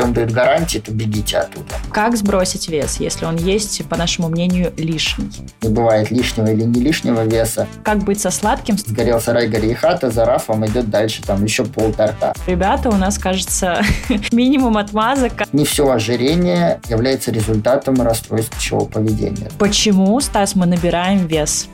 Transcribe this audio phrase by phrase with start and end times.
[0.00, 1.74] Если он дает гарантии, то бегите оттуда.
[1.92, 5.28] Как сбросить вес, если он есть, по нашему мнению, лишний?
[5.60, 7.66] Не бывает лишнего или не лишнего веса.
[7.84, 8.78] Как быть со сладким?
[8.78, 12.32] Сгорел сарай, гори хата, за рафом идет дальше, там еще пол торта.
[12.46, 13.82] Ребята, у нас, кажется,
[14.32, 15.32] минимум отмазок.
[15.52, 19.50] Не все ожирение является результатом расстройств пищевого поведения.
[19.58, 21.68] Почему, Стас, мы набираем вес?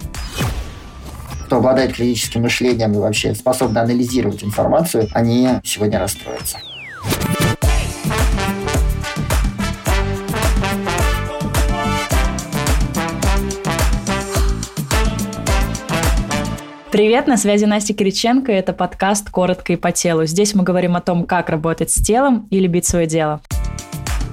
[1.44, 6.58] кто обладает критическим мышлением и вообще способны анализировать информацию, они сегодня расстроятся.
[16.90, 20.24] Привет, на связи Настя Кириченко, и это подкаст «Коротко и по телу».
[20.24, 23.40] Здесь мы говорим о том, как работать с телом и любить свое дело.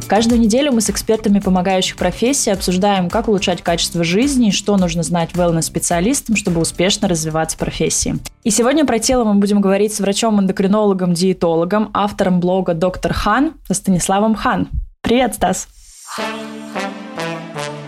[0.08, 5.02] Каждую неделю мы с экспертами помогающих профессий обсуждаем, как улучшать качество жизни и что нужно
[5.02, 8.18] знать wellness-специалистам, чтобы успешно развиваться в профессии.
[8.44, 14.36] И сегодня про тело мы будем говорить с врачом-эндокринологом, диетологом, автором блога «Доктор Хан» Станиславом
[14.36, 14.70] Хан.
[15.02, 15.68] Привет, Стас!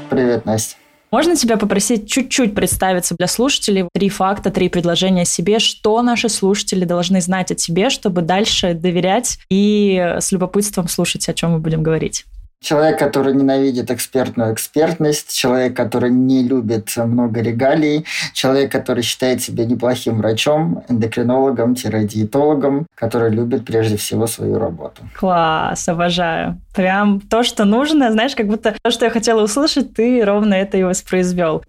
[0.10, 0.78] Привет, Настя!
[1.12, 3.88] Можно тебя попросить чуть-чуть представиться для слушателей?
[3.94, 5.60] Три факта, три предложения о себе.
[5.60, 11.34] Что наши слушатели должны знать о тебе, чтобы дальше доверять и с любопытством слушать, о
[11.34, 12.26] чем мы будем говорить?
[12.66, 19.66] Человек, который ненавидит экспертную экспертность, человек, который не любит много регалий, человек, который считает себя
[19.66, 25.04] неплохим врачом, эндокринологом-диетологом, который любит прежде всего свою работу.
[25.14, 26.60] Класс, обожаю.
[26.76, 30.78] Прям то, что нужно, знаешь, как будто то, что я хотела услышать, ты ровно это
[30.78, 31.64] и воспроизвел.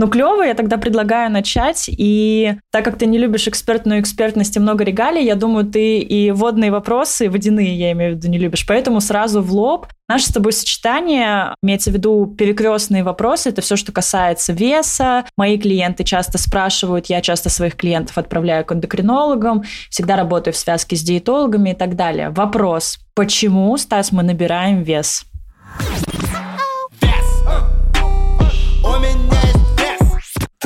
[0.00, 1.86] Ну, клево, я тогда предлагаю начать.
[1.88, 6.30] И так как ты не любишь экспертную экспертность и много регалий, я думаю, ты и
[6.30, 8.64] водные вопросы, водяные, я имею в виду, не любишь.
[8.64, 9.88] Поэтому сразу в лоб.
[10.08, 15.24] Наше с тобой сочетание, имеется в виду перекрестные вопросы, это все, что касается веса.
[15.36, 20.94] Мои клиенты часто спрашивают, я часто своих клиентов отправляю к эндокринологам, всегда работаю в связке
[20.94, 22.30] с диетологами и так далее.
[22.30, 25.24] Вопрос, почему, Стас, мы набираем вес?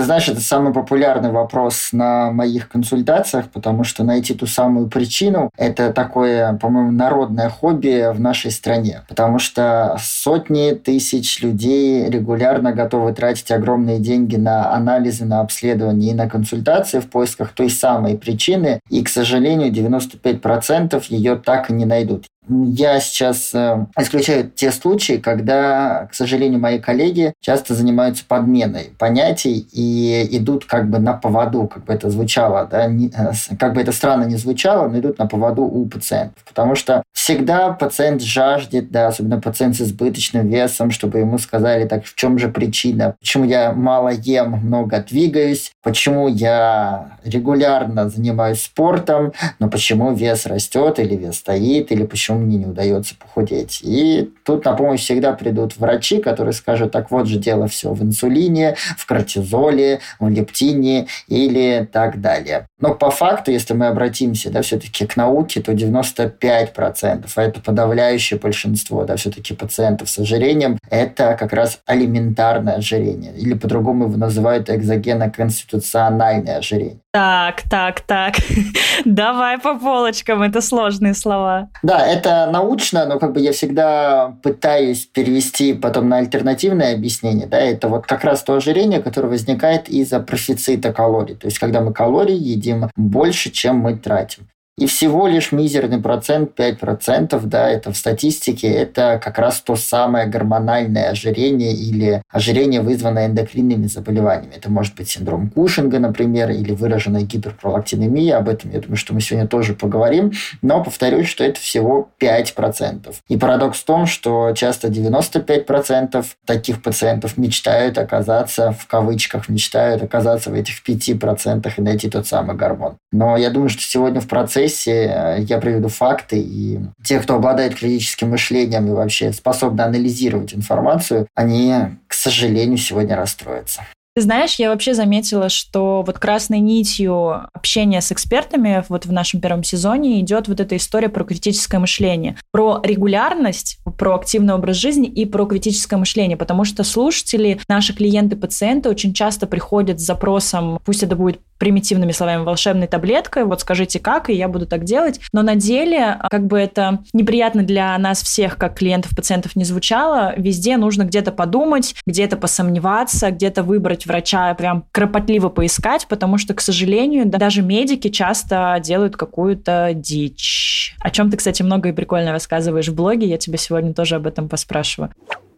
[0.02, 5.50] Ты знаешь, это самый популярный вопрос на моих консультациях, потому что найти ту самую причину–
[5.56, 9.02] это такое, по-моему, народное хобби в нашей стране.
[9.08, 16.14] Потому что сотни тысяч людей регулярно готовы тратить огромные деньги на анализы, на обследования и
[16.14, 18.80] на консультации в поисках той самой причины.
[18.90, 22.26] И, к сожалению, 95% ее так и не найдут.
[22.48, 29.68] Я сейчас э, исключаю те случаи, когда, к сожалению, мои коллеги часто занимаются подменой понятий
[29.70, 33.80] и идут как бы на поводу, как бы это звучало, да, не, э, как бы
[33.80, 36.42] это странно не звучало, но идут на поводу у пациентов.
[36.44, 42.04] Потому что всегда пациент жаждет, да, особенно пациент с избыточным весом, чтобы ему сказали, так
[42.04, 49.32] в чем же причина, почему я мало ем, много двигаюсь, почему я регулярно занимаюсь спортом,
[49.60, 53.80] но почему вес растет или вес стоит, или почему почему мне не удается похудеть.
[53.82, 58.02] И тут на помощь всегда придут врачи, которые скажут, так вот же дело все в
[58.02, 62.66] инсулине, в кортизоле, в лептине или так далее.
[62.80, 68.38] Но по факту, если мы обратимся да, все-таки к науке, то 95%, а это подавляющее
[68.38, 73.32] большинство да, все-таки пациентов с ожирением, это как раз алиментарное ожирение.
[73.36, 77.02] Или по-другому его называют экзогенно-конституциональное ожирение.
[77.12, 78.36] Так, так, так.
[79.04, 81.68] Давай по полочкам, это сложные слова.
[81.82, 87.46] Да, это научно, но как бы я всегда пытаюсь перевести потом на альтернативное объяснение.
[87.46, 91.34] Да, это вот как раз то ожирение, которое возникает из-за профицита калорий.
[91.34, 94.48] То есть, когда мы калорий едим больше, чем мы тратим.
[94.78, 100.26] И всего лишь мизерный процент, 5%, да, это в статистике, это как раз то самое
[100.26, 104.54] гормональное ожирение или ожирение, вызванное эндокринными заболеваниями.
[104.56, 108.38] Это может быть синдром Кушинга, например, или выраженная гиперпролактинемия.
[108.38, 110.32] Об этом, я думаю, что мы сегодня тоже поговорим.
[110.62, 113.14] Но повторюсь, что это всего 5%.
[113.28, 120.48] И парадокс в том, что часто 95% таких пациентов мечтают оказаться, в кавычках, мечтают оказаться
[120.48, 122.96] в этих 5% и найти тот самый гормон.
[123.12, 127.34] Но я думаю, что сегодня в процессе процессе э, я приведу факты, и те, кто
[127.34, 131.74] обладает критическим мышлением и вообще способны анализировать информацию, они,
[132.06, 133.82] к сожалению, сегодня расстроятся.
[134.14, 139.40] Ты знаешь, я вообще заметила, что вот красной нитью общения с экспертами вот в нашем
[139.40, 145.08] первом сезоне идет вот эта история про критическое мышление, про регулярность, про активный образ жизни
[145.08, 150.78] и про критическое мышление, потому что слушатели, наши клиенты, пациенты очень часто приходят с запросом,
[150.84, 155.20] пусть это будет примитивными словами, волшебной таблеткой, вот скажите как, и я буду так делать.
[155.32, 160.34] Но на деле, как бы это неприятно для нас всех, как клиентов, пациентов не звучало,
[160.36, 166.54] везде нужно где-то подумать, где-то посомневаться, где-то выбрать посоветовать врача прям кропотливо поискать, потому что,
[166.54, 170.94] к сожалению, даже медики часто делают какую-то дичь.
[171.00, 174.26] О чем ты, кстати, много и прикольно рассказываешь в блоге, я тебя сегодня тоже об
[174.26, 175.12] этом поспрашиваю.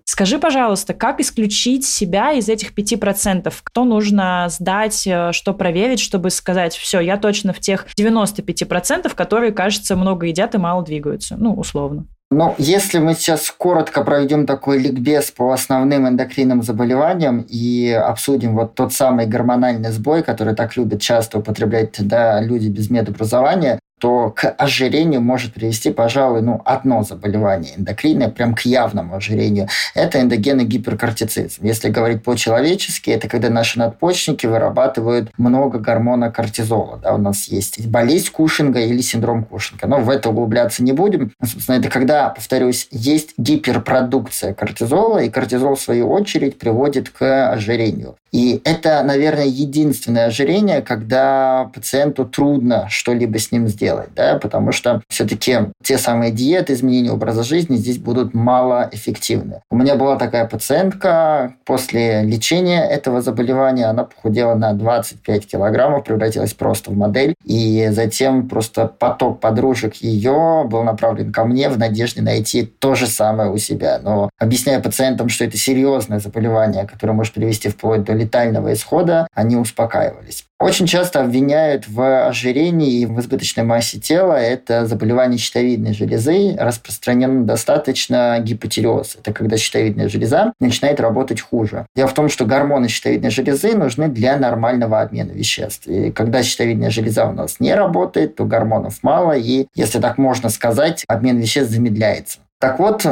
[0.06, 3.52] Скажи, пожалуйста, как исключить себя из этих 5%?
[3.64, 9.50] Кто нужно сдать, э, что проверить, чтобы сказать, все, я точно в тех 95%, которые,
[9.52, 11.36] кажется, много едят и мало двигаются?
[11.38, 12.06] Ну, условно.
[12.30, 18.74] Ну, если мы сейчас коротко проведем такой ликбез по основным эндокринным заболеваниям и обсудим вот
[18.74, 24.50] тот самый гормональный сбой, который так любят часто употреблять да, люди без медобразования, то к
[24.58, 29.68] ожирению может привести, пожалуй, ну, одно заболевание эндокринное, прям к явному ожирению.
[29.94, 31.64] Это эндогенный гиперкортицизм.
[31.64, 36.98] Если говорить по-человечески, это когда наши надпочечники вырабатывают много гормона кортизола.
[37.02, 39.86] Да, у нас есть болезнь Кушинга или синдром Кушинга.
[39.86, 41.32] Но в это углубляться не будем.
[41.42, 48.16] Собственно, это когда, повторюсь, есть гиперпродукция кортизола, и кортизол, в свою очередь, приводит к ожирению.
[48.34, 55.02] И это, наверное, единственное ожирение, когда пациенту трудно что-либо с ним сделать, да, потому что
[55.08, 59.60] все-таки те самые диеты, изменения образа жизни здесь будут малоэффективны.
[59.70, 66.54] У меня была такая пациентка, после лечения этого заболевания она похудела на 25 килограммов, превратилась
[66.54, 72.22] просто в модель, и затем просто поток подружек ее был направлен ко мне в надежде
[72.22, 73.98] найти то же самое у себя.
[74.02, 79.56] Но объясняя пациентам, что это серьезное заболевание, которое может привести вплоть до летального исхода, они
[79.56, 80.46] успокаивались.
[80.60, 84.34] Очень часто обвиняют в ожирении и в избыточной массе тела.
[84.34, 89.16] Это заболевание щитовидной железы, распространен достаточно гипотиреоз.
[89.20, 91.86] Это когда щитовидная железа начинает работать хуже.
[91.96, 95.88] Дело в том, что гормоны щитовидной железы нужны для нормального обмена веществ.
[95.88, 100.48] И когда щитовидная железа у нас не работает, то гормонов мало, и, если так можно
[100.50, 102.38] сказать, обмен веществ замедляется.
[102.64, 103.06] Так вот,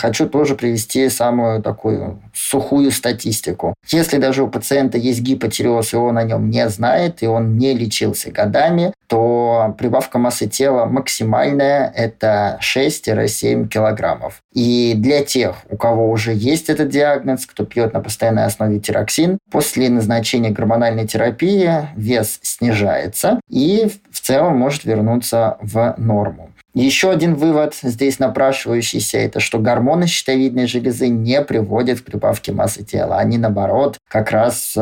[0.00, 3.74] хочу тоже привести самую такую сухую статистику.
[3.88, 7.74] Если даже у пациента есть гипотиреоз, и он о нем не знает, и он не
[7.74, 14.42] лечился годами, то прибавка массы тела максимальная– это 6-7 килограммов.
[14.52, 19.38] И для тех, у кого уже есть этот диагноз, кто пьет на постоянной основе тироксин,
[19.52, 26.48] после назначения гормональной терапии вес снижается и в целом может вернуться в норму.
[26.74, 32.82] Еще один вывод здесь напрашивающийся, это что гормоны щитовидной железы не приводят к прибавке массы
[32.82, 33.18] тела.
[33.18, 34.80] Они, наоборот, как раз э,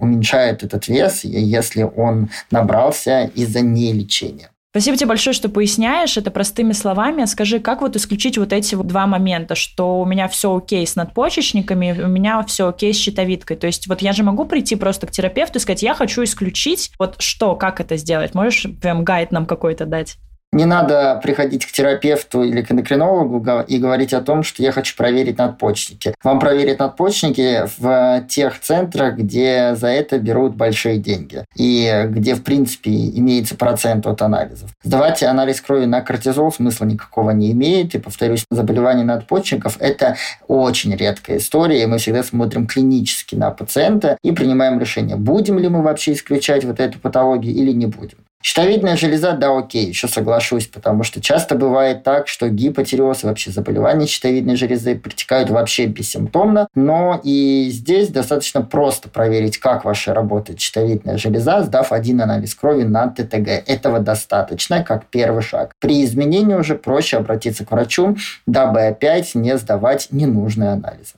[0.00, 4.50] уменьшают этот вес, если он набрался из-за нелечения.
[4.70, 7.24] Спасибо тебе большое, что поясняешь это простыми словами.
[7.24, 12.00] Скажи, как вот исключить вот эти два момента, что у меня все окей с надпочечниками,
[12.00, 13.56] у меня все окей с щитовидкой.
[13.56, 16.92] То есть вот я же могу прийти просто к терапевту и сказать, я хочу исключить
[16.96, 18.34] вот что, как это сделать?
[18.34, 20.18] Можешь прям гайд нам какой-то дать?
[20.50, 24.96] Не надо приходить к терапевту или к эндокринологу и говорить о том, что я хочу
[24.96, 26.14] проверить надпочечники.
[26.24, 32.42] Вам проверят надпочечники в тех центрах, где за это берут большие деньги и где, в
[32.42, 34.70] принципе, имеется процент от анализов.
[34.82, 37.94] Сдавать анализ крови на кортизол смысла никакого не имеет.
[37.94, 40.16] И, повторюсь, заболевание надпочечников– это
[40.46, 41.82] очень редкая история.
[41.82, 46.64] И мы всегда смотрим клинически на пациента и принимаем решение, будем ли мы вообще исключать
[46.64, 48.18] вот эту патологию или не будем.
[48.40, 54.06] Щитовидная железа, да, окей, еще соглашусь, потому что часто бывает так, что гипотиреоз, вообще заболевания
[54.06, 61.18] щитовидной железы протекают вообще бессимптомно, но и здесь достаточно просто проверить, как ваша работает щитовидная
[61.18, 63.48] железа, сдав один анализ крови на ТТГ.
[63.66, 65.72] Этого достаточно, как первый шаг.
[65.80, 71.14] При изменении уже проще обратиться к врачу, дабы опять не сдавать ненужные анализы.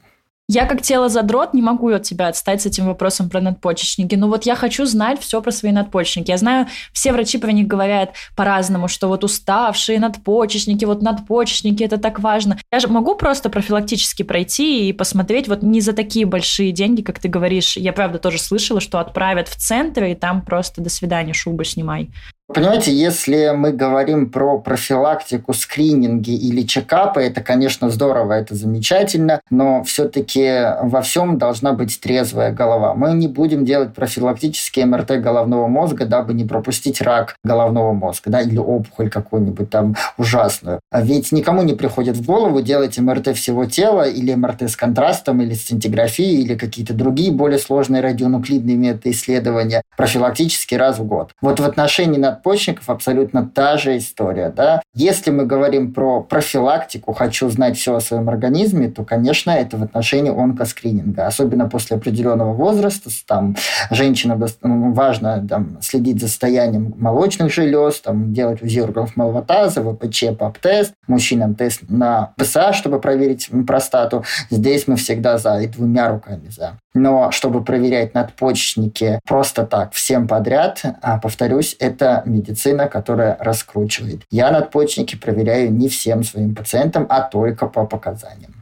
[0.52, 4.16] Я как тело задрот не могу от тебя отстать с этим вопросом про надпочечники.
[4.16, 6.32] Но вот я хочу знать все про свои надпочечники.
[6.32, 11.98] Я знаю, все врачи про них говорят по-разному, что вот уставшие надпочечники, вот надпочечники, это
[11.98, 12.58] так важно.
[12.72, 17.20] Я же могу просто профилактически пройти и посмотреть вот не за такие большие деньги, как
[17.20, 17.76] ты говоришь.
[17.76, 22.10] Я правда тоже слышала, что отправят в центр, и там просто до свидания, шубу снимай.
[22.52, 29.84] Понимаете, если мы говорим про профилактику, скрининги или чекапы, это, конечно, здорово, это замечательно, но
[29.84, 32.94] все-таки во всем должна быть трезвая голова.
[32.94, 38.40] Мы не будем делать профилактические МРТ головного мозга, дабы не пропустить рак головного мозга, да,
[38.40, 40.80] или опухоль какую-нибудь там ужасную.
[40.90, 45.40] А ведь никому не приходит в голову делать МРТ всего тела или МРТ с контрастом,
[45.40, 51.30] или сцинтиграфией, или какие-то другие более сложные радионуклидные методы исследования профилактически раз в год.
[51.40, 54.52] Вот в отношении на надпочечников абсолютно та же история.
[54.54, 54.82] Да?
[54.94, 59.82] Если мы говорим про профилактику, хочу знать все о своем организме, то, конечно, это в
[59.82, 61.26] отношении онкоскрининга.
[61.26, 63.56] Особенно после определенного возраста, там,
[63.90, 70.36] женщинам важно там, следить за состоянием молочных желез, там, делать УЗИ органов малого таза, ВПЧ,
[70.38, 74.24] ПАП-тест, мужчинам тест на ПСА, чтобы проверить простату.
[74.50, 76.78] Здесь мы всегда за и двумя руками за.
[76.94, 84.22] Но чтобы проверять надпочечники просто так, всем подряд, а, повторюсь, это медицина, которая раскручивает.
[84.30, 88.54] Я надпочечники проверяю не всем своим пациентам, а только по показаниям.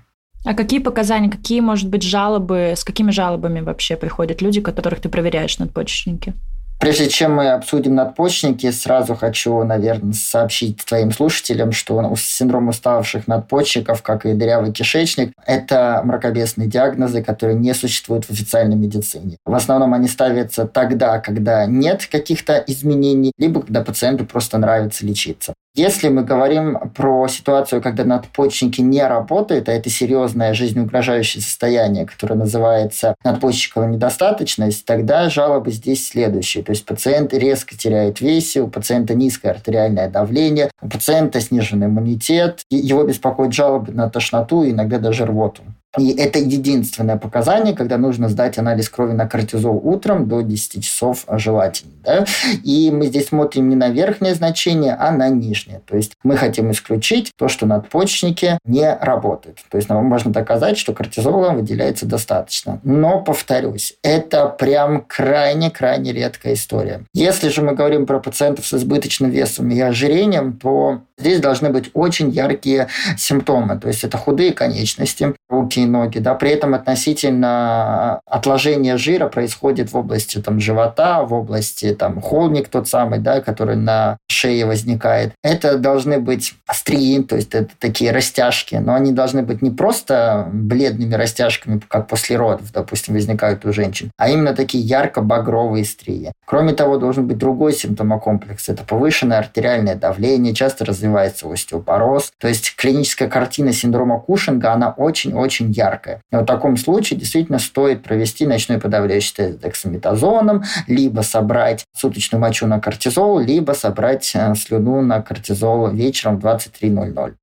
[0.44, 5.08] А какие показания, какие, может быть, жалобы, с какими жалобами вообще приходят люди, которых ты
[5.08, 6.32] проверяешь надпочечники?
[6.78, 14.02] Прежде чем мы обсудим надпочечники, сразу хочу, наверное, сообщить твоим слушателям, что синдром уставших надпочечников,
[14.02, 19.38] как и дырявый кишечник, это мракобесные диагнозы, которые не существуют в официальной медицине.
[19.44, 25.54] В основном они ставятся тогда, когда нет каких-то изменений, либо когда пациенту просто нравится лечиться.
[25.78, 32.34] Если мы говорим про ситуацию, когда надпочечники не работают, а это серьезное жизнеугрожающее состояние, которое
[32.34, 36.64] называется надпочечниковая недостаточность, тогда жалобы здесь следующие.
[36.64, 42.62] То есть пациент резко теряет весе, у пациента низкое артериальное давление, у пациента снижен иммунитет,
[42.70, 45.62] его беспокоит жалобы на тошноту, иногда даже рвоту.
[45.96, 51.24] И это единственное показание, когда нужно сдать анализ крови на кортизол утром до 10 часов
[51.30, 51.92] желательно.
[52.04, 52.26] Да?
[52.62, 55.80] И мы здесь смотрим не на верхнее значение, а на нижнее.
[55.86, 59.64] То есть мы хотим исключить то, что надпочечники не работают.
[59.70, 62.80] То есть нам можно доказать, что кортизола выделяется достаточно.
[62.84, 67.04] Но, повторюсь, это прям крайне-крайне редкая история.
[67.14, 71.90] Если же мы говорим про пациентов с избыточным весом и ожирением, то здесь должны быть
[71.94, 73.78] очень яркие симптомы.
[73.78, 79.92] То есть это худые конечности, руки и ноги, да, при этом относительно отложения жира происходит
[79.92, 85.32] в области там, живота, в области там, холмик тот самый, да, который на шее возникает.
[85.42, 90.48] Это должны быть острии, то есть это такие растяжки, но они должны быть не просто
[90.52, 96.32] бледными растяжками, как после родов, допустим, возникают у женщин, а именно такие ярко-багровые стрии.
[96.46, 98.68] Кроме того, должен быть другой симптомокомплекс.
[98.68, 102.32] Это повышенное артериальное давление, часто развивается остеопороз.
[102.38, 106.22] То есть клиническая картина синдрома Кушинга, она очень-очень яркая.
[106.30, 112.66] И в таком случае действительно стоит провести ночной подавляющий тест дексаметазоном, либо собрать суточную мочу
[112.66, 117.34] на кортизол, либо собрать э, слюну на кортизол вечером в 23.00.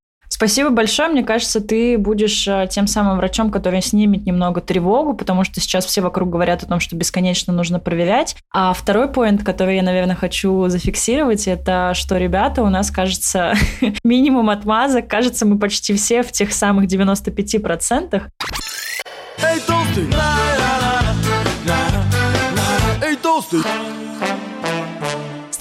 [0.46, 1.10] Спасибо большое.
[1.10, 5.88] Мне кажется, ты будешь э, тем самым врачом, который снимет немного тревогу, потому что сейчас
[5.88, 8.36] все вокруг говорят о том, что бесконечно нужно проверять.
[8.54, 13.56] А второй поинт, который я, наверное, хочу зафиксировать, это что, ребята, у нас, кажется,
[14.04, 15.08] минимум отмазок.
[15.08, 18.22] Кажется, мы почти все в тех самых 95%.
[19.42, 20.08] Эй, толстый!
[23.02, 24.05] Эй, толстый!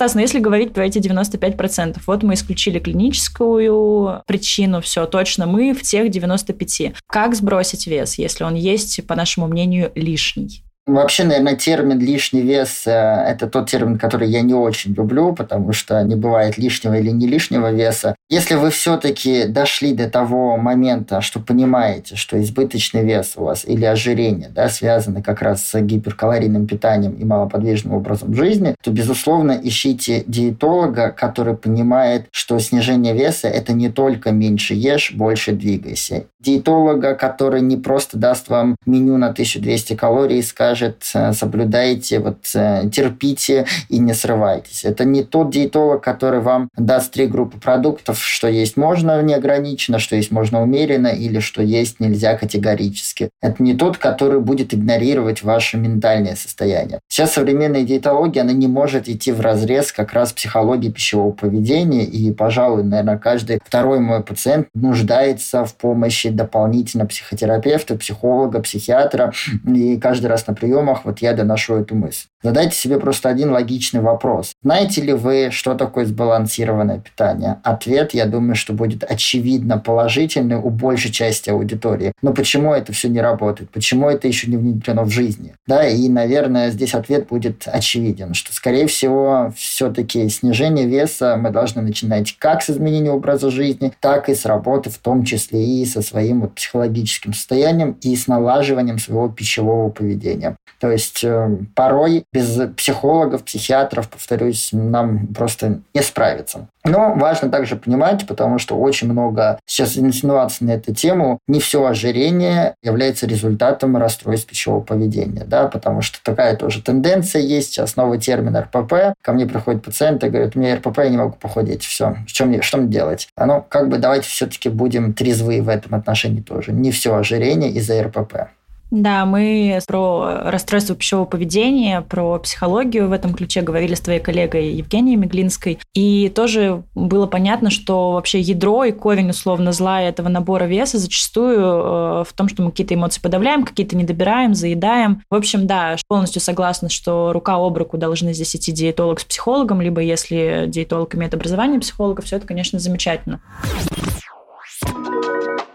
[0.04, 5.72] Стас, но если говорить про эти 95%, вот мы исключили клиническую причину, все, точно мы
[5.72, 6.94] в тех 95%.
[7.06, 10.62] Как сбросить вес, если он есть, по нашему мнению, лишний?
[10.86, 16.02] Вообще, наверное, термин «лишний вес»– это тот термин, который я не очень люблю, потому что
[16.02, 18.14] не бывает лишнего или не лишнего веса.
[18.28, 23.86] Если вы все-таки дошли до того момента, что понимаете, что избыточный вес у вас или
[23.86, 30.22] ожирение да, связаны как раз с гиперкалорийным питанием и малоподвижным образом жизни, то, безусловно, ищите
[30.26, 36.24] диетолога, который понимает, что снижение веса– это не только меньше ешь, больше двигайся.
[36.40, 42.18] Диетолога, который не просто даст вам меню на 1200 калорий и скажет, скажет, э, соблюдайте,
[42.18, 44.84] вот э, терпите и не срывайтесь.
[44.84, 50.16] Это не тот диетолог, который вам даст три группы продуктов, что есть можно неограниченно, что
[50.16, 53.30] есть можно умеренно или что есть нельзя категорически.
[53.40, 56.98] Это не тот, который будет игнорировать ваше ментальное состояние.
[57.08, 62.32] Сейчас современная диетология, она не может идти в разрез как раз психологии пищевого поведения, и,
[62.32, 69.32] пожалуй, наверное, каждый второй мой пациент нуждается в помощи дополнительно психотерапевта, психолога, психиатра,
[69.66, 72.28] и каждый раз, например, приемах вот я доношу эту мысль.
[72.44, 74.52] Задайте себе просто один логичный вопрос.
[74.62, 77.58] Знаете ли вы, что такое сбалансированное питание?
[77.62, 82.12] Ответ, я думаю, что будет очевидно положительный у большей части аудитории.
[82.20, 83.70] Но почему это все не работает?
[83.70, 85.54] Почему это еще не внедрено в жизни?
[85.66, 91.80] Да, и, наверное, здесь ответ будет очевиден, что, скорее всего, все-таки снижение веса мы должны
[91.80, 96.02] начинать как с изменения образа жизни, так и с работы, в том числе и со
[96.02, 100.56] своим вот психологическим состоянием и с налаживанием своего пищевого поведения.
[100.78, 106.66] То есть э, порой без психологов, психиатров, повторюсь, нам просто не справиться.
[106.84, 111.86] Но важно также понимать, потому что очень много сейчас инсинуаций на эту тему, не все
[111.86, 118.18] ожирение является результатом расстройств пищевого поведения, да, потому что такая тоже тенденция есть, сейчас новый
[118.18, 122.16] термин РПП, ко мне приходят пациенты, говорят, у меня РПП, я не могу похудеть, все,
[122.26, 123.28] что мне, что мне делать?
[123.36, 127.70] А ну, как бы давайте все-таки будем трезвы в этом отношении тоже, не все ожирение
[127.70, 128.48] из-за РПП.
[128.94, 134.68] Да, мы про расстройство пищевого поведения, про психологию в этом ключе говорили с твоей коллегой
[134.68, 135.80] Евгенией Меглинской.
[135.94, 141.58] И тоже было понятно, что вообще ядро и корень условно зла этого набора веса зачастую
[141.58, 145.22] э, в том, что мы какие-то эмоции подавляем, какие-то не добираем, заедаем.
[145.28, 149.80] В общем, да, полностью согласна, что рука об руку должны здесь идти диетолог с психологом,
[149.80, 153.40] либо если диетолог имеет образование психолога, все это, конечно, замечательно.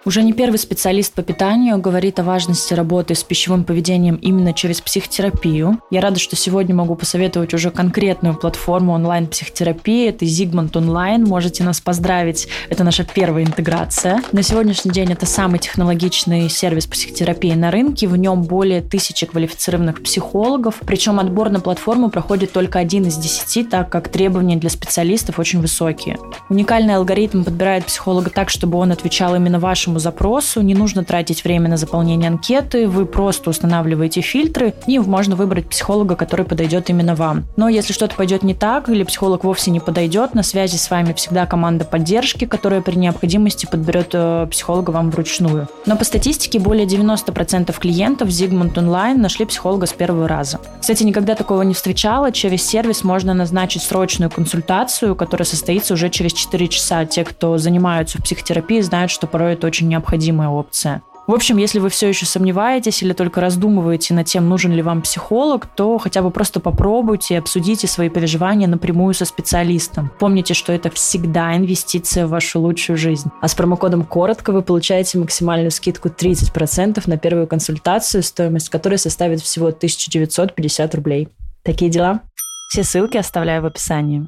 [0.06, 4.79] Уже не первый специалист по питанию говорит о важности работы с пищевым поведением именно через
[4.79, 5.82] психотерапию.
[5.91, 10.08] Я рада, что сегодня могу посоветовать уже конкретную платформу онлайн-психотерапии.
[10.08, 11.25] Это Zigmund Online.
[11.25, 12.48] Можете нас поздравить.
[12.70, 14.24] Это наша первая интеграция.
[14.32, 18.08] На сегодняшний день это самый технологичный сервис психотерапии на рынке.
[18.08, 20.75] В нем более тысячи квалифицированных психологов.
[20.86, 25.60] Причем отбор на платформу проходит только один из десяти, так как требования для специалистов очень
[25.60, 26.18] высокие.
[26.48, 31.69] Уникальный алгоритм подбирает психолога так, чтобы он отвечал именно вашему запросу, не нужно тратить время
[31.69, 37.46] на заполнение анкеты, вы просто устанавливаете фильтры, и можно выбрать психолога, который подойдет именно вам.
[37.55, 41.13] Но если что-то пойдет не так, или психолог вовсе не подойдет, на связи с вами
[41.13, 45.67] всегда команда поддержки, которая при необходимости подберет э, психолога вам вручную.
[45.86, 50.60] Но по статистике более 90% клиентов Zigmund Online нашли психолога с первого раза.
[50.79, 52.31] Кстати, никогда такого не встречала.
[52.31, 57.05] Через сервис можно назначить срочную консультацию, которая состоится уже через 4 часа.
[57.05, 61.02] Те, кто занимаются в психотерапии, знают, что порой это очень необходимая опция.
[61.30, 65.04] В общем, если вы все еще сомневаетесь или только раздумываете над тем, нужен ли вам
[65.04, 70.12] психолог, то хотя бы просто попробуйте и обсудите свои переживания напрямую со специалистом.
[70.18, 73.30] Помните, что это всегда инвестиция в вашу лучшую жизнь.
[73.42, 79.40] А с промокодом «Коротко» вы получаете максимальную скидку 30% на первую консультацию, стоимость которой составит
[79.40, 81.30] всего 1950 рублей.
[81.64, 82.22] Такие дела?
[82.70, 84.28] Все ссылки оставляю в описании.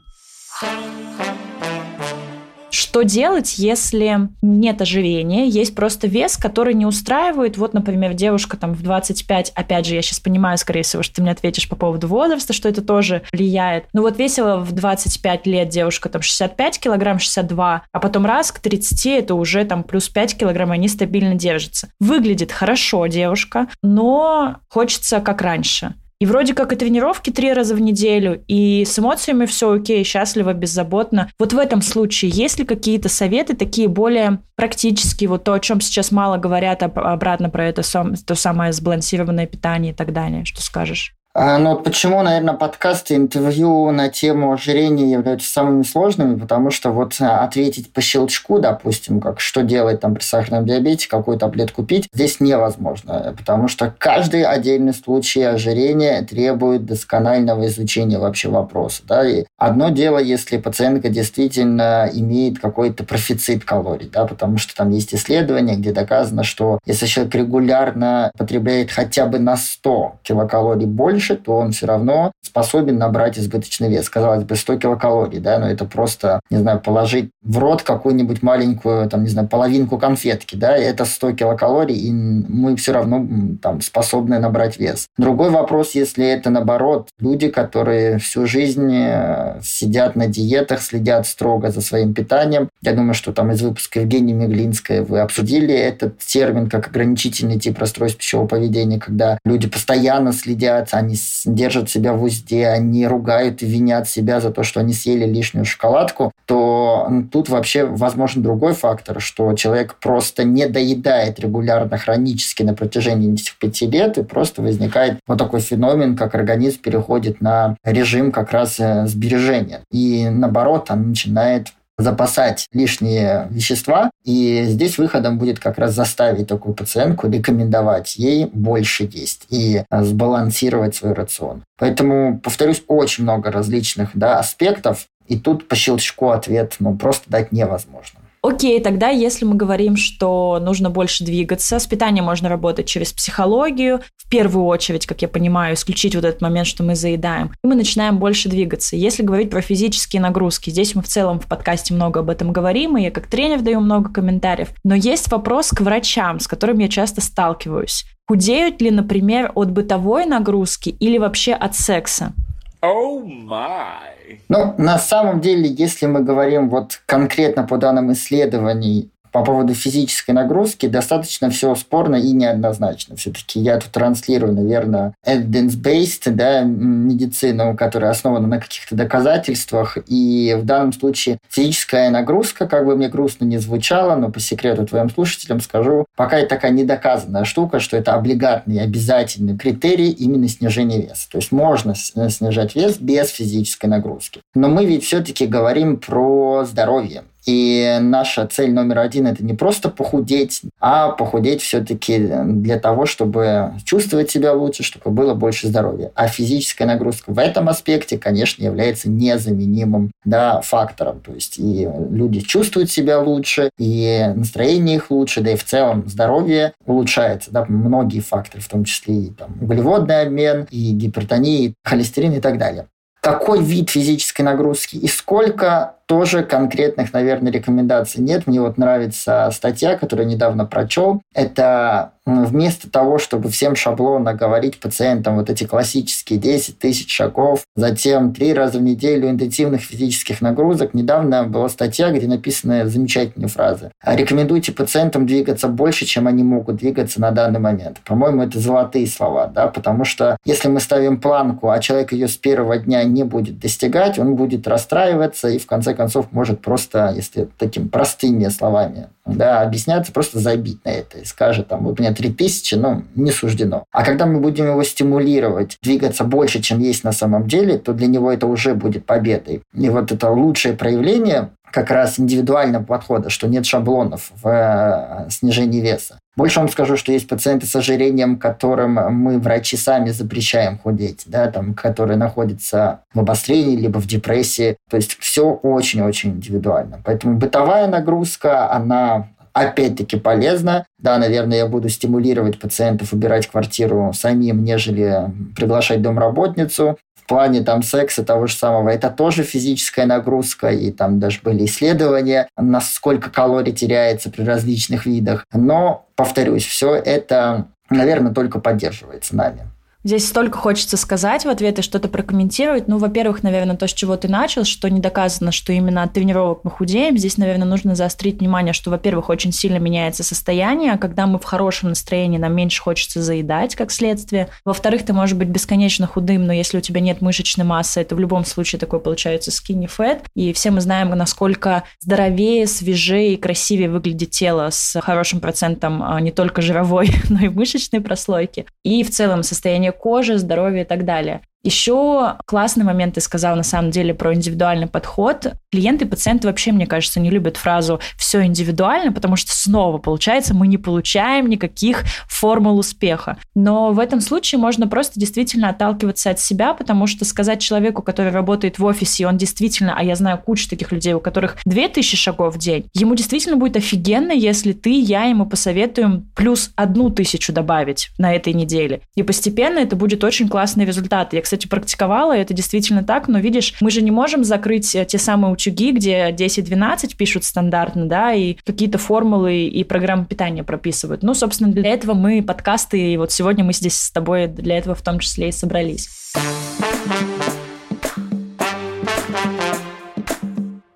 [2.72, 7.58] Что делать, если нет ожирения, есть просто вес, который не устраивает?
[7.58, 11.22] Вот, например, девушка там в 25, опять же, я сейчас понимаю, скорее всего, что ты
[11.22, 13.86] мне ответишь по поводу возраста, что это тоже влияет.
[13.92, 18.60] Ну вот весила в 25 лет девушка там 65 килограмм, 62, а потом раз к
[18.60, 21.90] 30 это уже там плюс 5 килограмм, они стабильно держатся.
[22.00, 25.96] Выглядит хорошо девушка, но хочется как раньше.
[26.22, 30.54] И вроде как и тренировки три раза в неделю, и с эмоциями все окей, счастливо,
[30.54, 31.32] беззаботно.
[31.40, 35.82] Вот в этом случае есть ли какие-то советы такие более практические, вот то, о чем
[35.82, 40.46] сейчас мало говорят обратно про это, то самое сбалансированное питание и так далее?
[40.46, 41.16] Что скажешь?
[41.34, 46.38] А, ну, почему, наверное, подкасты, интервью на тему ожирения являются самыми сложными?
[46.38, 51.08] Потому что вот а, ответить по щелчку, допустим, как что делать там при сахарном диабете,
[51.08, 53.34] какую таблетку пить, здесь невозможно.
[53.38, 59.04] Потому что каждый отдельный случай ожирения требует досконального изучения вообще вопроса.
[59.08, 59.26] Да?
[59.26, 65.16] И одно дело, если пациентка действительно имеет какой-то профицит калорий, да, потому что там есть
[65.16, 71.36] исследования, где доказано, что если человек регулярно потребляет хотя бы на 100 килокалорий больше, больше,
[71.36, 74.10] то он все равно способен набрать избыточный вес.
[74.10, 79.08] Казалось бы, 100 килокалорий, да, но это просто, не знаю, положить в рот какую-нибудь маленькую,
[79.10, 83.26] там, не знаю, половинку конфетки, да, это 100 килокалорий, и мы все равно
[83.62, 85.08] там способны набрать вес.
[85.18, 91.72] Другой вопрос, если это наоборот, люди, которые всю жизнь э, сидят на диетах, следят строго
[91.72, 92.70] за своим питанием.
[92.82, 97.80] Я думаю, что там из выпуска Евгении Меглинской вы обсудили этот термин как ограничительный тип
[97.80, 103.62] расстройств пищевого поведения, когда люди постоянно следят, они они держат себя в узде, они ругают
[103.62, 108.74] и винят себя за то, что они съели лишнюю шоколадку, то тут вообще возможен другой
[108.74, 114.62] фактор, что человек просто не доедает регулярно, хронически на протяжении этих пяти лет, и просто
[114.62, 119.82] возникает вот такой феномен, как организм переходит на режим как раз э, сбережения.
[119.92, 121.68] И наоборот, он начинает
[122.02, 124.12] запасать лишние вещества.
[124.24, 130.04] И здесь выходом будет как раз заставить такую пациентку рекомендовать ей больше есть и а,
[130.04, 131.64] сбалансировать свой рацион.
[131.78, 135.08] Поэтому, повторюсь, очень много различных да, аспектов.
[135.28, 138.21] И тут по щелчку ответ ну, просто дать невозможно.
[138.44, 144.02] Окей, тогда если мы говорим, что нужно больше двигаться, с питанием можно работать через психологию,
[144.18, 147.76] в первую очередь, как я понимаю, исключить вот этот момент, что мы заедаем, и мы
[147.76, 148.96] начинаем больше двигаться.
[148.96, 152.98] Если говорить про физические нагрузки, здесь мы в целом в подкасте много об этом говорим,
[152.98, 156.88] и я как тренер даю много комментариев, но есть вопрос к врачам, с которым я
[156.88, 158.06] часто сталкиваюсь.
[158.28, 162.34] Худеют ли, например, от бытовой нагрузки или вообще от секса?
[162.82, 164.40] Oh my.
[164.50, 170.32] Ну, на самом деле, если мы говорим вот конкретно по данным исследований по поводу физической
[170.32, 173.16] нагрузки достаточно все спорно и неоднозначно.
[173.16, 179.98] Все-таки я тут транслирую, наверное, evidence-based да, медицину, которая основана на каких-то доказательствах.
[180.08, 184.86] И в данном случае физическая нагрузка, как бы мне грустно не звучало, но по секрету
[184.86, 191.02] твоим слушателям скажу, пока это такая недоказанная штука, что это облигатный, обязательный критерий именно снижения
[191.02, 191.30] веса.
[191.30, 194.42] То есть можно снижать вес без физической нагрузки.
[194.54, 197.24] Но мы ведь все-таки говорим про здоровье.
[197.46, 203.74] И наша цель номер один– это не просто похудеть, а похудеть все-таки для того, чтобы
[203.84, 206.12] чувствовать себя лучше, чтобы было больше здоровья.
[206.16, 211.22] А физическая нагрузка в этом аспекте, конечно, является незаменимым да, фактором.
[211.22, 216.08] То есть и люди чувствуют себя лучше, и настроение их лучше, да и в целом
[216.08, 217.52] здоровье улучшается.
[217.52, 222.42] Да, многие факторы, в том числе и там, углеводный обмен, и гипертония, и холестерин и
[222.42, 222.88] так далее
[223.22, 228.46] какой вид физической нагрузки и сколько, тоже конкретных, наверное, рекомендаций нет.
[228.46, 231.22] Мне вот нравится статья, которую недавно прочел.
[231.34, 238.34] Это вместо того, чтобы всем шаблонно говорить пациентам вот эти классические 10 тысяч шагов, затем
[238.34, 243.92] три раза в неделю интенсивных физических нагрузок, недавно была статья, где написаны замечательные фразы.
[244.06, 248.02] Рекомендуйте пациентам двигаться больше, чем они могут двигаться на данный момент.
[248.06, 252.38] По-моему, это золотые слова, да, потому что если мы ставим планку, а человек ее с
[252.38, 256.01] первого дня не будет достигать, он будет расстраиваться и в конце концов
[256.32, 261.84] может просто, если таким простыми словами да, объясняться, просто забить на это и скажет, там,
[261.84, 263.86] вот у меня 3000, ну, не суждено.
[263.92, 268.08] А когда мы будем его стимулировать, двигаться больше, чем есть на самом деле, то для
[268.08, 269.62] него это уже будет победой.
[269.74, 275.82] И вот это лучшее проявление как раз индивидуального подхода, что нет шаблонов в э, снижении
[275.82, 276.20] веса.
[276.36, 281.52] Больше вам скажу, что есть пациенты с ожирением, которым мы, врачи, сами запрещаем худеть, да,
[281.52, 284.78] там, которые находятся в обострении либо в депрессии.
[284.90, 287.02] То есть все очень-очень индивидуально.
[287.04, 290.86] Поэтому бытовая нагрузка, она опять-таки полезна.
[290.98, 298.24] Да, наверное, я буду стимулировать пациентов убирать квартиру самим, нежели приглашать домработницу плане там секса
[298.24, 304.30] того же самого, это тоже физическая нагрузка, и там даже были исследования, насколько калорий теряется
[304.30, 305.46] при различных видах.
[305.54, 309.68] Но, повторюсь, все это, наверное, только поддерживается нами.
[310.04, 312.88] Здесь столько хочется сказать в ответ и что-то прокомментировать.
[312.88, 316.62] Ну, во-первых, наверное, то, с чего ты начал, что не доказано, что именно от тренировок
[316.64, 317.18] мы худеем.
[317.18, 320.98] Здесь, наверное, нужно заострить внимание, что, во-первых, очень сильно меняется состояние.
[320.98, 324.50] Когда мы в хорошем настроении, нам меньше хочется заедать, как следствие.
[324.66, 328.20] Во-вторых, ты можешь быть бесконечно худым, но если у тебя нет мышечной массы, это в
[328.20, 330.22] любом случае такой получается skinny fat.
[330.36, 336.20] И все мы знаем, насколько здоровее, свежее и красивее выглядит тело с хорошим процентом а,
[336.22, 338.66] не только жировой, но и мышечной прослойки.
[338.84, 341.42] И в целом состояние кожи, здоровья и так далее.
[341.64, 345.54] Еще классный момент ты сказал на самом деле про индивидуальный подход.
[345.72, 350.56] Клиенты и пациенты вообще, мне кажется, не любят фразу «все индивидуально», потому что снова, получается,
[350.56, 353.38] мы не получаем никаких формул успеха.
[353.54, 358.32] Но в этом случае можно просто действительно отталкиваться от себя, потому что сказать человеку, который
[358.32, 362.18] работает в офисе, и он действительно, а я знаю кучу таких людей, у которых 2000
[362.18, 367.54] шагов в день, ему действительно будет офигенно, если ты, я ему посоветуем плюс одну тысячу
[367.54, 369.02] добавить на этой неделе.
[369.16, 371.34] И постепенно это будет очень классный результат.
[371.34, 375.18] Я, кстати, практиковала, это действительно так, но видишь, мы же не можем закрыть э, те
[375.18, 381.24] самые учуги, где 10-12 пишут стандартно, да, и какие-то формулы и программы питания прописывают.
[381.24, 384.96] Ну, собственно, для этого мы подкасты, и вот сегодня мы здесь с тобой для этого
[384.96, 386.08] в том числе и собрались.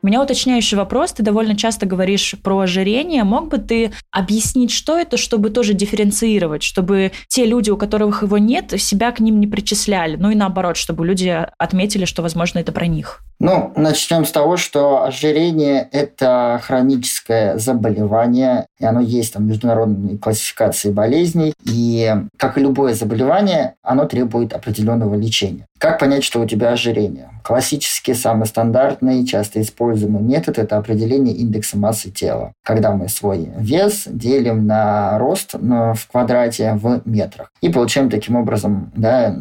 [0.06, 1.14] Меня уточняющий вопрос.
[1.14, 3.24] Ты довольно часто говоришь про ожирение.
[3.24, 8.38] Мог бы ты объяснить, что это, чтобы тоже дифференцировать, чтобы те люди, у которых его
[8.38, 10.16] нет, себя к ним не причисляли?
[10.16, 13.24] Ну и наоборот, чтобы люди отметили, что, возможно, это про них.
[13.40, 20.20] Ну, начнем с того, что ожирение– это хроническое заболевание, и оно есть там в международной
[20.20, 21.54] классификации болезней.
[21.66, 25.66] И, как и любое заболевание, оно требует определенного лечения.
[25.80, 27.32] Как понять, что у тебя ожирение?
[27.46, 32.54] Классический, самый стандартный, часто используемый метод– это определение индекса массы тела.
[32.64, 37.52] Когда мы свой вес делим на рост в квадрате в метрах.
[37.62, 39.36] И получаем таким образом да,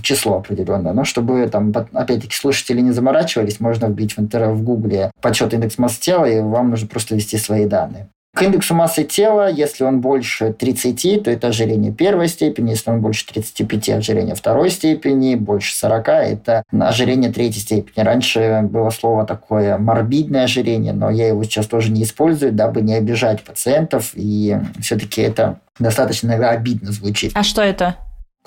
[0.00, 0.94] число определенное.
[0.94, 5.76] Но чтобы, там, опять-таки, слушатели не заморачивались, можно вбить в, интернет, в гугле подсчет индекс
[5.76, 8.08] массы тела, и вам нужно просто ввести свои данные.
[8.36, 13.00] К индексу массы тела, если он больше 30, то это ожирение первой степени, если он
[13.00, 18.04] больше 35, ожирение второй степени, больше 40, это ожирение третьей степени.
[18.04, 22.92] Раньше было слово такое морбидное ожирение, но я его сейчас тоже не использую, дабы не
[22.92, 27.32] обижать пациентов, и все-таки это достаточно иногда обидно звучит.
[27.34, 27.96] А что это?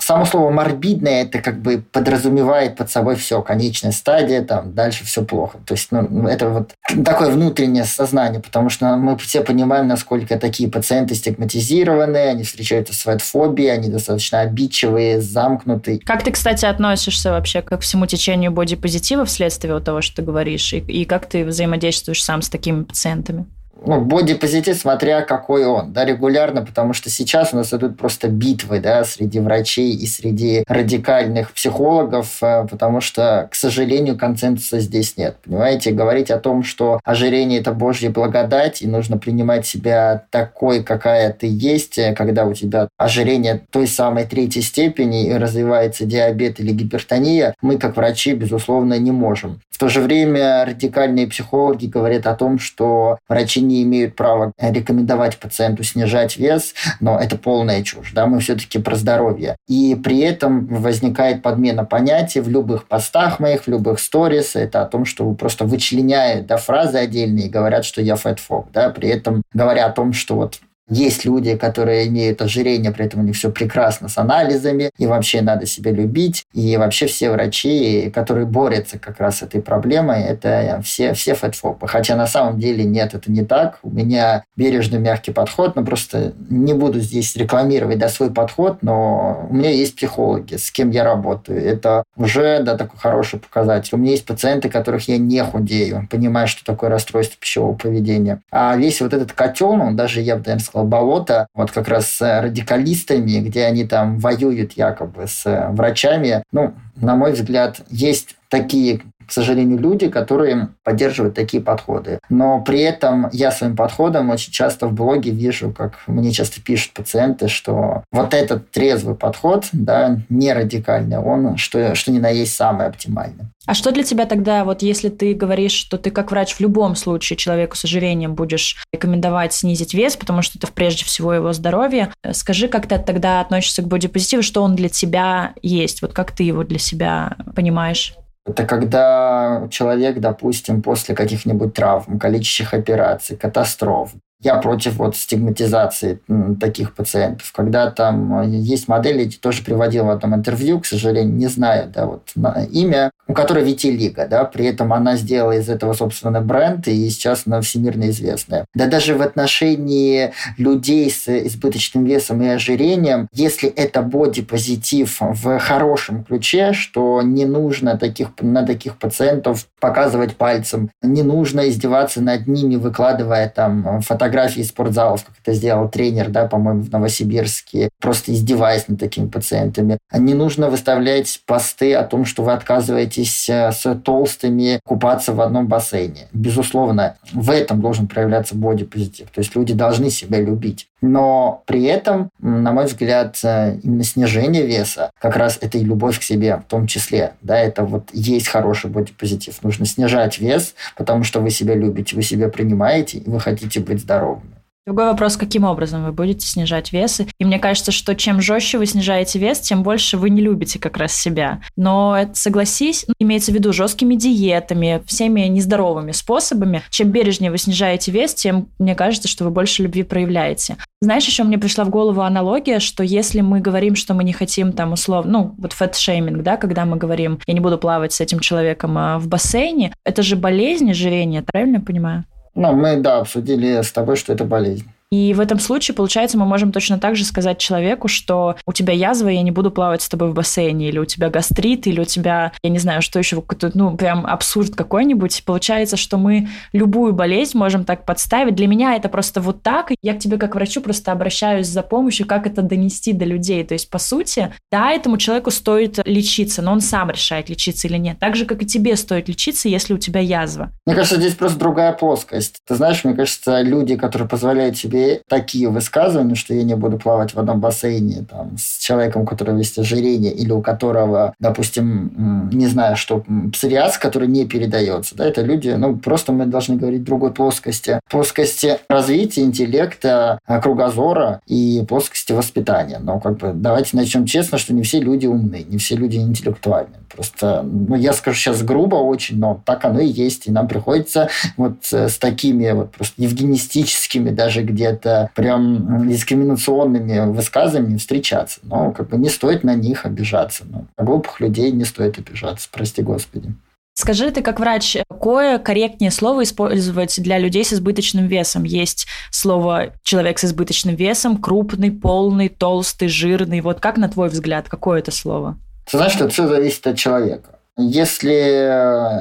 [0.02, 5.24] Само слово морбидное это как бы подразумевает под собой все, конечная стадия, там дальше все
[5.24, 5.58] плохо.
[5.66, 6.72] То есть ну, ну, это вот
[7.04, 13.22] такое внутреннее сознание, потому что мы все понимаем, насколько такие пациенты стигматизированы, они встречаются с
[13.22, 16.00] фобией, они достаточно обидчивые, замкнутые.
[16.00, 20.72] Как ты, кстати, относишься вообще к всему течению бодипозитива вследствие вот того, что ты говоришь,
[20.72, 23.46] и, и как ты взаимодействуешь сам с такими пациентами?
[23.84, 28.80] Ну, бодипозитив, смотря какой он, да, регулярно, потому что сейчас у нас идут просто битвы,
[28.80, 35.36] да, среди врачей и среди радикальных психологов, э, потому что, к сожалению, консенсуса здесь нет.
[35.44, 41.32] Понимаете, говорить о том, что ожирение– это Божья благодать, и нужно принимать себя такой, какая
[41.32, 46.72] ты есть, э, когда у тебя ожирение той самой третьей степени и развивается диабет или
[46.72, 49.60] гипертония, мы, как врачи, безусловно, не можем.
[49.70, 55.38] В то же время радикальные психологи говорят о том, что врачи не имеют права рекомендовать
[55.38, 58.12] пациенту снижать вес, но это полная чушь.
[58.12, 58.26] Да?
[58.26, 59.56] Мы все-таки про здоровье.
[59.68, 64.56] И при этом возникает подмена понятий в любых постах моих, в любых сторис.
[64.56, 68.70] Это о том, что просто вычленяют да, фразы отдельные и говорят, что я фэтфоб.
[68.72, 68.90] Да?
[68.90, 73.22] При этом говоря о том, что вот есть люди, которые имеют ожирение, при этом у
[73.22, 76.44] них все прекрасно с анализами, и вообще надо себя любить.
[76.52, 81.86] И вообще все врачи, которые борются как раз с этой проблемой, это все, все фэтфобы.
[81.88, 83.78] Хотя на самом деле нет, это не так.
[83.82, 89.46] У меня бережный, мягкий подход, но просто не буду здесь рекламировать да, свой подход, но
[89.48, 91.64] у меня есть психологи, с кем я работаю.
[91.64, 93.90] Это уже да, такой хороший показатель.
[93.92, 98.40] У меня есть пациенты, которых я не худею, понимаю, что такое расстройство пищевого поведения.
[98.50, 102.10] А весь вот этот котел, он даже, я бы, наверное, сказал, болото, вот как раз
[102.10, 106.42] с радикалистами, где они там воюют якобы с врачами.
[106.52, 112.18] Ну, на мой взгляд, есть такие к сожалению, люди, которые поддерживают такие подходы.
[112.30, 116.94] Но при этом я своим подходом очень часто в блоге вижу, как мне часто пишут
[116.94, 122.56] пациенты, что вот этот трезвый подход, да, не радикальный, он что, что ни на есть
[122.56, 123.44] самый оптимальный.
[123.66, 126.96] А что для тебя тогда, вот если ты говоришь, что ты как врач в любом
[126.96, 132.12] случае человеку с ожирением будешь рекомендовать снизить вес, потому что это прежде всего его здоровье,
[132.32, 136.42] скажи, как ты тогда относишься к бодипозитиву, что он для тебя есть, вот как ты
[136.42, 138.16] его для себя понимаешь?
[138.50, 146.20] Это когда человек, допустим, после каких-нибудь травм, количественных операций, катастроф, я против вот стигматизации
[146.58, 147.52] таких пациентов.
[147.54, 151.92] Когда там э, есть модели, я тоже приводил в одном интервью, к сожалению, не знаю,
[151.94, 152.32] да, вот
[152.70, 157.44] имя, у которой Витилига, да, при этом она сделала из этого, собственно, бренд, и сейчас
[157.46, 158.64] она всемирно известная.
[158.74, 166.24] Да даже в отношении людей с избыточным весом и ожирением, если это бодипозитив в хорошем
[166.24, 172.74] ключе, что не нужно таких, на таких пациентов показывать пальцем, не нужно издеваться над ними,
[172.74, 178.98] выкладывая там фотографии спортзалов, как это сделал тренер, да, по-моему, в Новосибирске, просто издеваясь над
[178.98, 179.98] такими пациентами.
[180.12, 185.66] Не нужно выставлять посты о том, что вы отказываетесь э, с толстыми купаться в одном
[185.66, 186.28] бассейне.
[186.32, 189.30] Безусловно, в этом должен проявляться бодипозитив.
[189.30, 190.88] То есть люди должны себя любить.
[191.02, 196.18] Но при этом, на мой взгляд, э, именно снижение веса, как раз это и любовь
[196.18, 197.32] к себе в том числе.
[197.42, 199.62] Да, это вот есть хороший бодипозитив.
[199.62, 204.00] Нужно снижать вес, потому что вы себя любите, вы себя принимаете, и вы хотите быть
[204.00, 204.59] здоровым здоровыми.
[204.86, 207.20] Другой вопрос, каким образом вы будете снижать вес.
[207.38, 210.96] И мне кажется, что чем жестче вы снижаете вес, тем больше вы не любите как
[210.96, 211.60] раз себя.
[211.76, 216.82] Но согласись, ну, имеется в виду жесткими диетами, всеми нездоровыми способами.
[216.88, 220.76] Чем бережнее вы снижаете вес, тем мне кажется, что вы больше любви проявляете.
[221.02, 224.72] Знаешь, еще мне пришла в голову аналогия, что если мы говорим, что мы не хотим
[224.72, 228.40] там условно, ну, вот fat-shaming, да, когда мы говорим, я не буду плавать с этим
[228.40, 232.24] человеком а в бассейне, это же болезнь ожирения, правильно я понимаю?
[232.54, 234.90] Ну, мы, да, обсудили с тобой, что это болезнь.
[235.10, 238.92] И в этом случае, получается, мы можем точно так же сказать человеку, что у тебя
[238.92, 242.04] язва, я не буду плавать с тобой в бассейне, или у тебя гастрит, или у
[242.04, 243.42] тебя, я не знаю, что еще,
[243.74, 245.42] ну, прям абсурд какой-нибудь.
[245.44, 248.54] Получается, что мы любую болезнь можем так подставить.
[248.54, 249.90] Для меня это просто вот так.
[250.00, 253.64] Я к тебе как врачу просто обращаюсь за помощью, как это донести до людей.
[253.64, 257.96] То есть, по сути, да, этому человеку стоит лечиться, но он сам решает, лечиться или
[257.96, 258.18] нет.
[258.20, 260.70] Так же, как и тебе стоит лечиться, если у тебя язва.
[260.86, 262.60] Мне кажется, здесь просто другая плоскость.
[262.68, 267.34] Ты знаешь, мне кажется, люди, которые позволяют себе такие высказывания, что я не буду плавать
[267.34, 272.66] в одном бассейне там, с человеком, у которого есть ожирение, или у которого, допустим, не
[272.66, 277.32] знаю, что псориаз, который не передается, да, это люди, ну, просто мы должны говорить другой
[277.32, 278.00] плоскости.
[278.10, 282.98] Плоскости развития интеллекта, кругозора и плоскости воспитания.
[282.98, 286.94] Но как бы давайте начнем честно, что не все люди умны, не все люди интеллектуальны.
[287.12, 290.46] Просто, ну, я скажу сейчас грубо очень, но так оно и есть.
[290.46, 297.98] И нам приходится вот э, с такими вот просто евгенистическими, даже где-то прям дискриминационными высказываниями
[297.98, 298.60] встречаться.
[298.62, 300.64] Но как бы не стоит на них обижаться.
[300.68, 303.52] Но на глупых людей не стоит обижаться, прости господи.
[303.94, 308.64] Скажи ты, как врач, какое корректнее слово использовать для людей с избыточным весом?
[308.64, 313.60] Есть слово «человек с избыточным весом», крупный, полный, толстый, жирный.
[313.60, 315.58] Вот как, на твой взгляд, какое это слово?
[315.90, 317.59] Ты знаешь, что все зависит от человека.
[317.78, 318.30] Если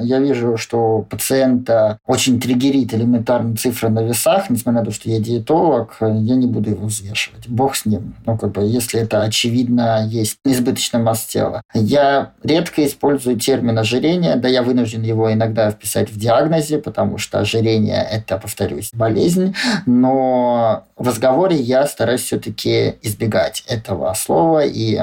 [0.05, 5.19] я вижу, что пациента очень триггерит элементарная цифра на весах, несмотря на то, что я
[5.19, 7.47] диетолог, я не буду его взвешивать.
[7.47, 8.15] Бог с ним.
[8.25, 11.61] Ну, как бы, если это очевидно есть избыточная масса тела.
[11.73, 17.39] Я редко использую термин ожирение, да я вынужден его иногда вписать в диагнозе, потому что
[17.39, 24.99] ожирение– это, повторюсь, болезнь, но в разговоре я стараюсь все-таки избегать этого слова и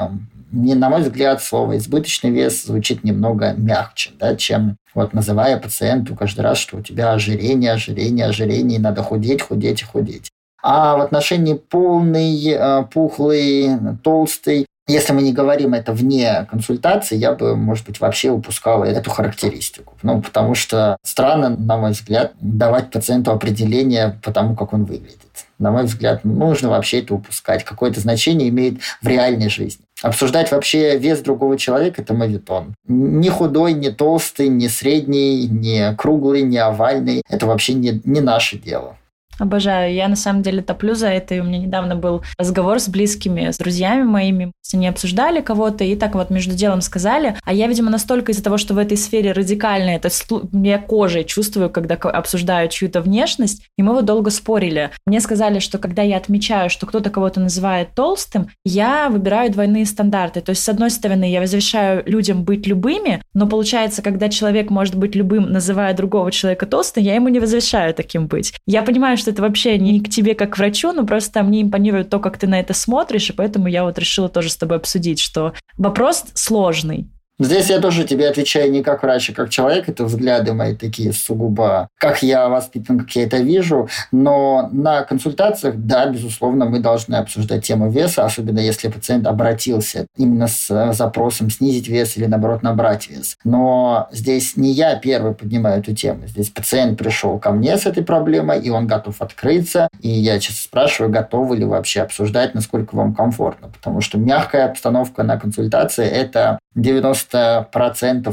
[0.51, 6.15] мне, на мой взгляд, слово «избыточный вес» звучит немного мягче, да, чем вот называя пациенту
[6.15, 10.29] каждый раз, что у тебя ожирение, ожирение, ожирение, и надо худеть, худеть и худеть.
[10.63, 13.69] А в отношении полный, э, пухлый,
[14.03, 19.11] толстый, если мы не говорим это вне консультации, я бы, может быть, вообще упускал эту
[19.11, 19.95] характеристику.
[20.01, 25.19] Ну, потому что странно, на мой взгляд, давать пациенту определение по тому, как он выглядит.
[25.59, 27.65] На мой взгляд, нужно вообще это упускать.
[27.65, 29.83] Какое-то значение имеет в реальной жизни.
[30.01, 32.75] Обсуждать вообще вес другого человека– это мавитон.
[32.87, 38.57] Ни худой, ни толстый, ни средний, ни круглый, ни овальный– это вообще не, не наше
[38.57, 38.97] дело.
[39.39, 39.93] Обожаю.
[39.93, 41.35] Я на самом деле топлю за это.
[41.35, 44.51] И у меня недавно был разговор с близкими, с друзьями моими.
[44.73, 47.35] Они обсуждали кого-то и так вот между делом сказали.
[47.43, 50.09] А я, видимо, настолько из-за того, что в этой сфере радикально это
[50.51, 53.63] я кожей чувствую, когда обсуждаю чью-то внешность.
[53.77, 54.91] И мы вот долго спорили.
[55.05, 60.41] Мне сказали, что когда я отмечаю, что кто-то кого-то называет толстым, я выбираю двойные стандарты.
[60.41, 64.95] То есть, с одной стороны, я разрешаю людям быть любыми, но получается, когда человек может
[64.95, 68.53] быть любым, называя другого человека толстым, я ему не разрешаю таким быть.
[68.65, 71.61] Я понимаю, что что это вообще не к тебе как к врачу, но просто мне
[71.61, 74.77] импонирует то, как ты на это смотришь, и поэтому я вот решила тоже с тобой
[74.77, 77.09] обсудить, что вопрос сложный.
[77.39, 79.87] Здесь я тоже тебе отвечаю не как врач, а как человек.
[79.87, 83.89] Это взгляды мои такие сугубо, как я воспитан, как я это вижу.
[84.11, 90.47] Но на консультациях, да, безусловно, мы должны обсуждать тему веса, особенно если пациент обратился именно
[90.47, 93.37] с запросом снизить вес или, наоборот, набрать вес.
[93.43, 96.25] Но здесь не я первый поднимаю эту тему.
[96.25, 99.89] Здесь пациент пришел ко мне с этой проблемой, и он готов открыться.
[100.01, 103.67] И я часто спрашиваю, готовы ли вообще обсуждать, насколько вам комфортно.
[103.67, 107.26] Потому что мягкая обстановка на консультации– это 90%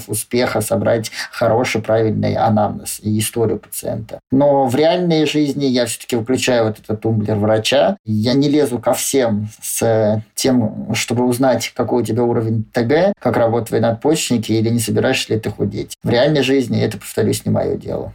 [0.09, 4.21] успеха собрать хороший, правильный анамнез и историю пациента.
[4.31, 7.97] Но в реальной жизни я все-таки выключаю вот этот тумблер врача.
[8.05, 13.37] Я не лезу ко всем с тем, чтобы узнать, какой у тебя уровень ТГ, как
[13.37, 15.97] работают твои надпочечники или не собираешься ли ты худеть.
[16.03, 18.13] В реальной жизни это, повторюсь, не мое дело.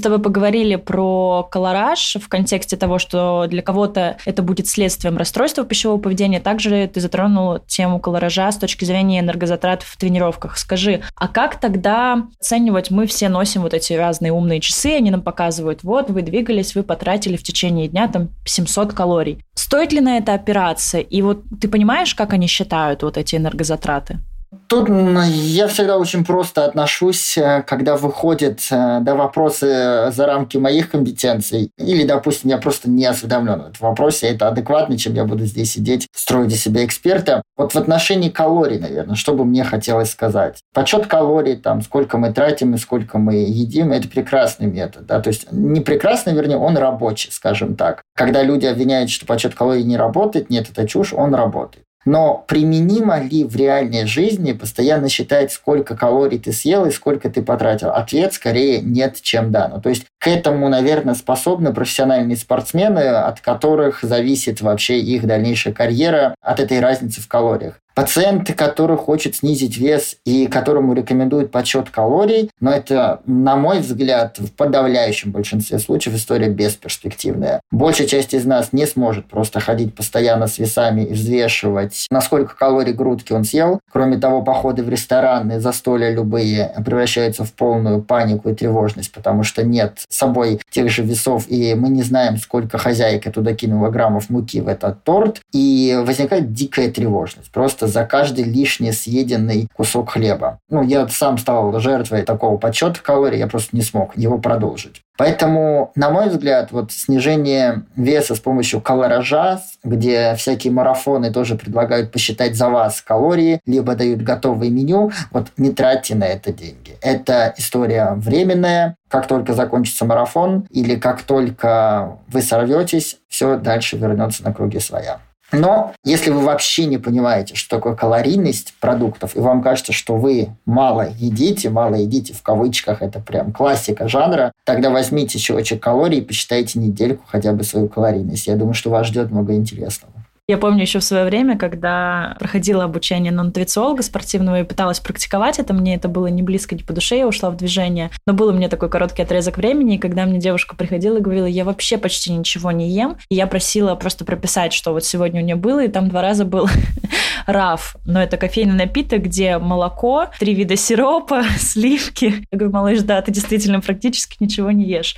[0.00, 5.98] Тобой поговорили про колораж в контексте того, что для кого-то это будет следствием расстройства пищевого
[5.98, 6.40] поведения.
[6.40, 10.58] Также ты затронул тему колоража с точки зрения энергозатрат в тренировках.
[10.58, 12.90] Скажи, а как тогда оценивать?
[12.90, 16.82] Мы все носим вот эти разные умные часы, они нам показывают, вот вы двигались, вы
[16.82, 19.42] потратили в течение дня там 700 калорий.
[19.54, 20.98] Стоит ли на это опираться?
[20.98, 24.20] И вот ты понимаешь, как они считают вот эти энергозатраты?
[24.68, 30.90] Тут я всегда очень просто отношусь, э, когда выходят э, да, вопросы за рамки моих
[30.90, 35.44] компетенций, или, допустим, я просто не осведомлен в этом вопросе, это адекватно, чем я буду
[35.44, 37.42] здесь сидеть, строить из себя эксперта.
[37.56, 40.60] Вот в отношении калорий, наверное, что бы мне хотелось сказать.
[40.74, 45.06] Подсчет калорий, там, сколько мы тратим и сколько мы едим, это прекрасный метод.
[45.06, 45.20] Да?
[45.20, 48.02] То есть не прекрасный, вернее, он рабочий, скажем так.
[48.14, 51.84] Когда люди обвиняют, что подсчет калорий не работает, нет, это чушь, он работает.
[52.06, 57.42] Но применимо ли в реальной жизни постоянно считать, сколько калорий ты съел и сколько ты
[57.42, 57.90] потратил?
[57.90, 59.68] Ответ скорее нет, чем да.
[59.68, 65.74] Ну, то есть к этому, наверное, способны профессиональные спортсмены, от которых зависит вообще их дальнейшая
[65.74, 67.80] карьера от этой разницы в калориях.
[67.96, 74.38] Пациент, который хочет снизить вес и которому рекомендуют подсчет калорий, но это, на мой взгляд,
[74.38, 77.62] в подавляющем большинстве случаев история бесперспективная.
[77.70, 82.92] Большая часть из нас не сможет просто ходить постоянно с весами и взвешивать, насколько калорий
[82.92, 83.80] грудки он съел.
[83.90, 89.64] Кроме того, походы в рестораны, застолья любые превращаются в полную панику и тревожность, потому что
[89.64, 94.28] нет с собой тех же весов, и мы не знаем, сколько хозяйка туда кинула граммов
[94.28, 97.50] муки в этот торт, и возникает дикая тревожность.
[97.50, 100.58] Просто за каждый лишний съеденный кусок хлеба.
[100.68, 105.02] Ну, я сам стал жертвой такого подсчета калорий, я просто не смог его продолжить.
[105.16, 112.12] Поэтому, на мой взгляд, вот снижение веса с помощью калоража, где всякие марафоны тоже предлагают
[112.12, 116.96] посчитать за вас калории, либо дают готовое меню, вот не тратьте на это деньги.
[117.00, 118.96] Это история временная.
[119.08, 125.20] Как только закончится марафон или как только вы сорветесь, все дальше вернется на круги своя.
[125.60, 130.48] Но если вы вообще не понимаете, что такое калорийность продуктов, и вам кажется, что вы
[130.64, 136.22] мало едите, мало едите в кавычках, это прям классика жанра, тогда возьмите счетчик калорий и
[136.22, 138.46] посчитайте недельку хотя бы свою калорийность.
[138.46, 140.12] Я думаю, что вас ждет много интересного.
[140.48, 145.58] Я помню еще в свое время, когда проходила обучение на нутрициолога спортивного и пыталась практиковать
[145.58, 148.12] это, мне это было не близко, не по душе, я ушла в движение.
[148.28, 151.46] Но был у меня такой короткий отрезок времени, и когда мне девушка приходила и говорила,
[151.46, 155.44] я вообще почти ничего не ем, и я просила просто прописать, что вот сегодня у
[155.44, 156.68] нее было, и там два раза был
[157.46, 162.46] раф, но это кофейный напиток, где молоко, три вида сиропа, сливки.
[162.52, 165.16] Я говорю, малыш, да, ты действительно практически ничего не ешь.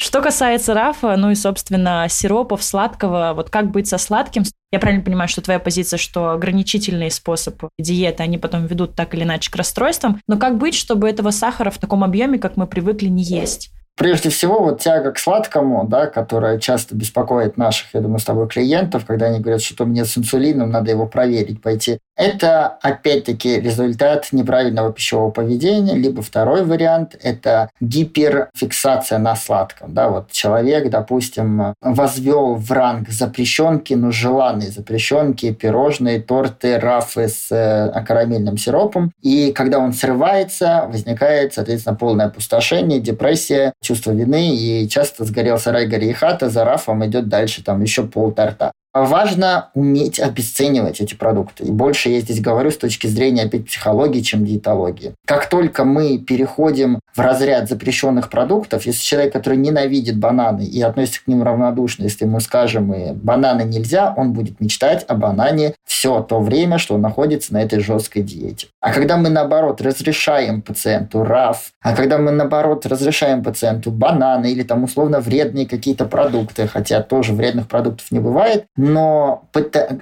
[0.00, 4.44] Что касается рафа, ну и, собственно, сиропов, сладкого, вот как быть со сладким?
[4.70, 9.22] Я правильно понимаю, что твоя позиция, что ограничительный способ диеты, они потом ведут так или
[9.22, 13.08] иначе к расстройствам, но как быть, чтобы этого сахара в таком объеме, как мы привыкли,
[13.08, 13.70] не есть?
[13.98, 18.46] Прежде всего, вот тяга к сладкому, да, которая часто беспокоит наших, я думаю, с тобой
[18.46, 21.98] клиентов, когда они говорят, что у меня с инсулином, надо его проверить, пойти.
[22.16, 25.94] Это, опять-таки, результат неправильного пищевого поведения.
[25.94, 29.94] Либо второй вариант– это гиперфиксация на сладком.
[29.94, 34.12] Да, вот человек, допустим, возвел в ранг запрещенки, но
[34.58, 39.12] желанные запрещенки, пирожные, торты, рафы с э, карамельным сиропом.
[39.22, 45.86] И когда он срывается, возникает, соответственно, полное опустошение, депрессия, чувство вины, и часто сгорел сарай,
[45.86, 48.72] гори и хата, за рафом идет дальше там еще пол торта.
[49.06, 51.64] Важно уметь обесценивать эти продукты.
[51.64, 55.14] И больше я здесь говорю с точки зрения опять психологии, чем диетологии.
[55.26, 61.24] Как только мы переходим в разряд запрещенных продуктов, если человек, который ненавидит бананы и относится
[61.24, 66.20] к ним равнодушно, если мы скажем, и бананы нельзя, он будет мечтать о банане все
[66.22, 68.68] то время, что он находится на этой жесткой диете.
[68.80, 74.62] А когда мы, наоборот, разрешаем пациенту РАФ, а когда мы, наоборот, разрешаем пациенту бананы или
[74.62, 79.48] там условно вредные какие-то продукты, хотя тоже вредных продуктов не бывает, но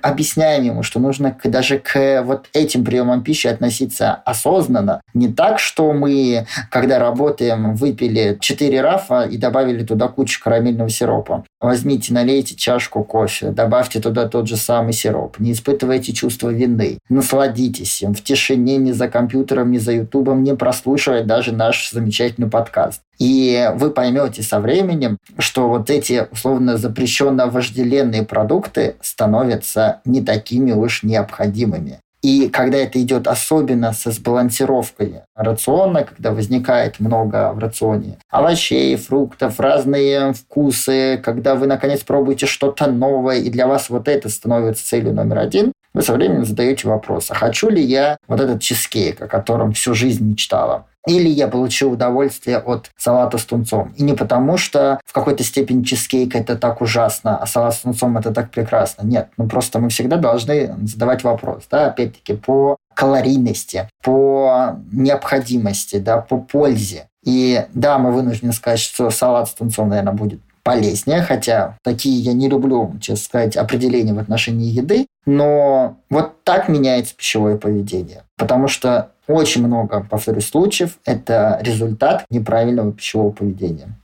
[0.02, 5.00] объясняем ему, что нужно даже к вот этим приемам пищи относиться осознанно.
[5.14, 11.44] Не так, что мы, когда работаем, выпили 4 рафа и добавили туда кучу карамельного сиропа.
[11.60, 15.38] Возьмите, налейте чашку кофе, добавьте туда тот же самый сироп.
[15.38, 16.98] Не испытывайте чувство вины.
[17.08, 22.48] Насладитесь им в тишине, не за компьютером, не за ютубом, не прослушивая даже наш замечательный
[22.48, 23.00] подкаст.
[23.18, 28.65] И вы поймете со временем, что вот эти условно запрещенно вожделенные продукты
[29.00, 32.00] становятся не такими уж необходимыми.
[32.22, 39.60] И когда это идет особенно со сбалансировкой рациона, когда возникает много в рационе овощей, фруктов,
[39.60, 45.12] разные вкусы, когда вы наконец пробуете что-то новое, и для вас вот это становится целью
[45.12, 49.28] номер один, вы со временем задаете вопрос, а хочу ли я вот этот чизкейк, о
[49.28, 50.86] котором всю жизнь мечтала?
[51.06, 53.94] Или я получил удовольствие от салата с тунцом.
[53.96, 58.18] И не потому, что в какой-то степени чизкейк это так ужасно, а салат с тунцом
[58.18, 59.06] это так прекрасно.
[59.06, 66.18] Нет, ну просто мы всегда должны задавать вопрос, да, опять-таки, по калорийности, по необходимости, да,
[66.18, 67.08] по пользе.
[67.22, 72.32] И да, мы вынуждены сказать, что салат с тунцом, наверное, будет полезнее, хотя такие я
[72.32, 78.24] не люблю, честно сказать, определения в отношении еды, но вот так меняется пищевое поведение.
[78.36, 83.96] Потому что очень много, повторюсь, случаев– это результат неправильного пищевого поведения.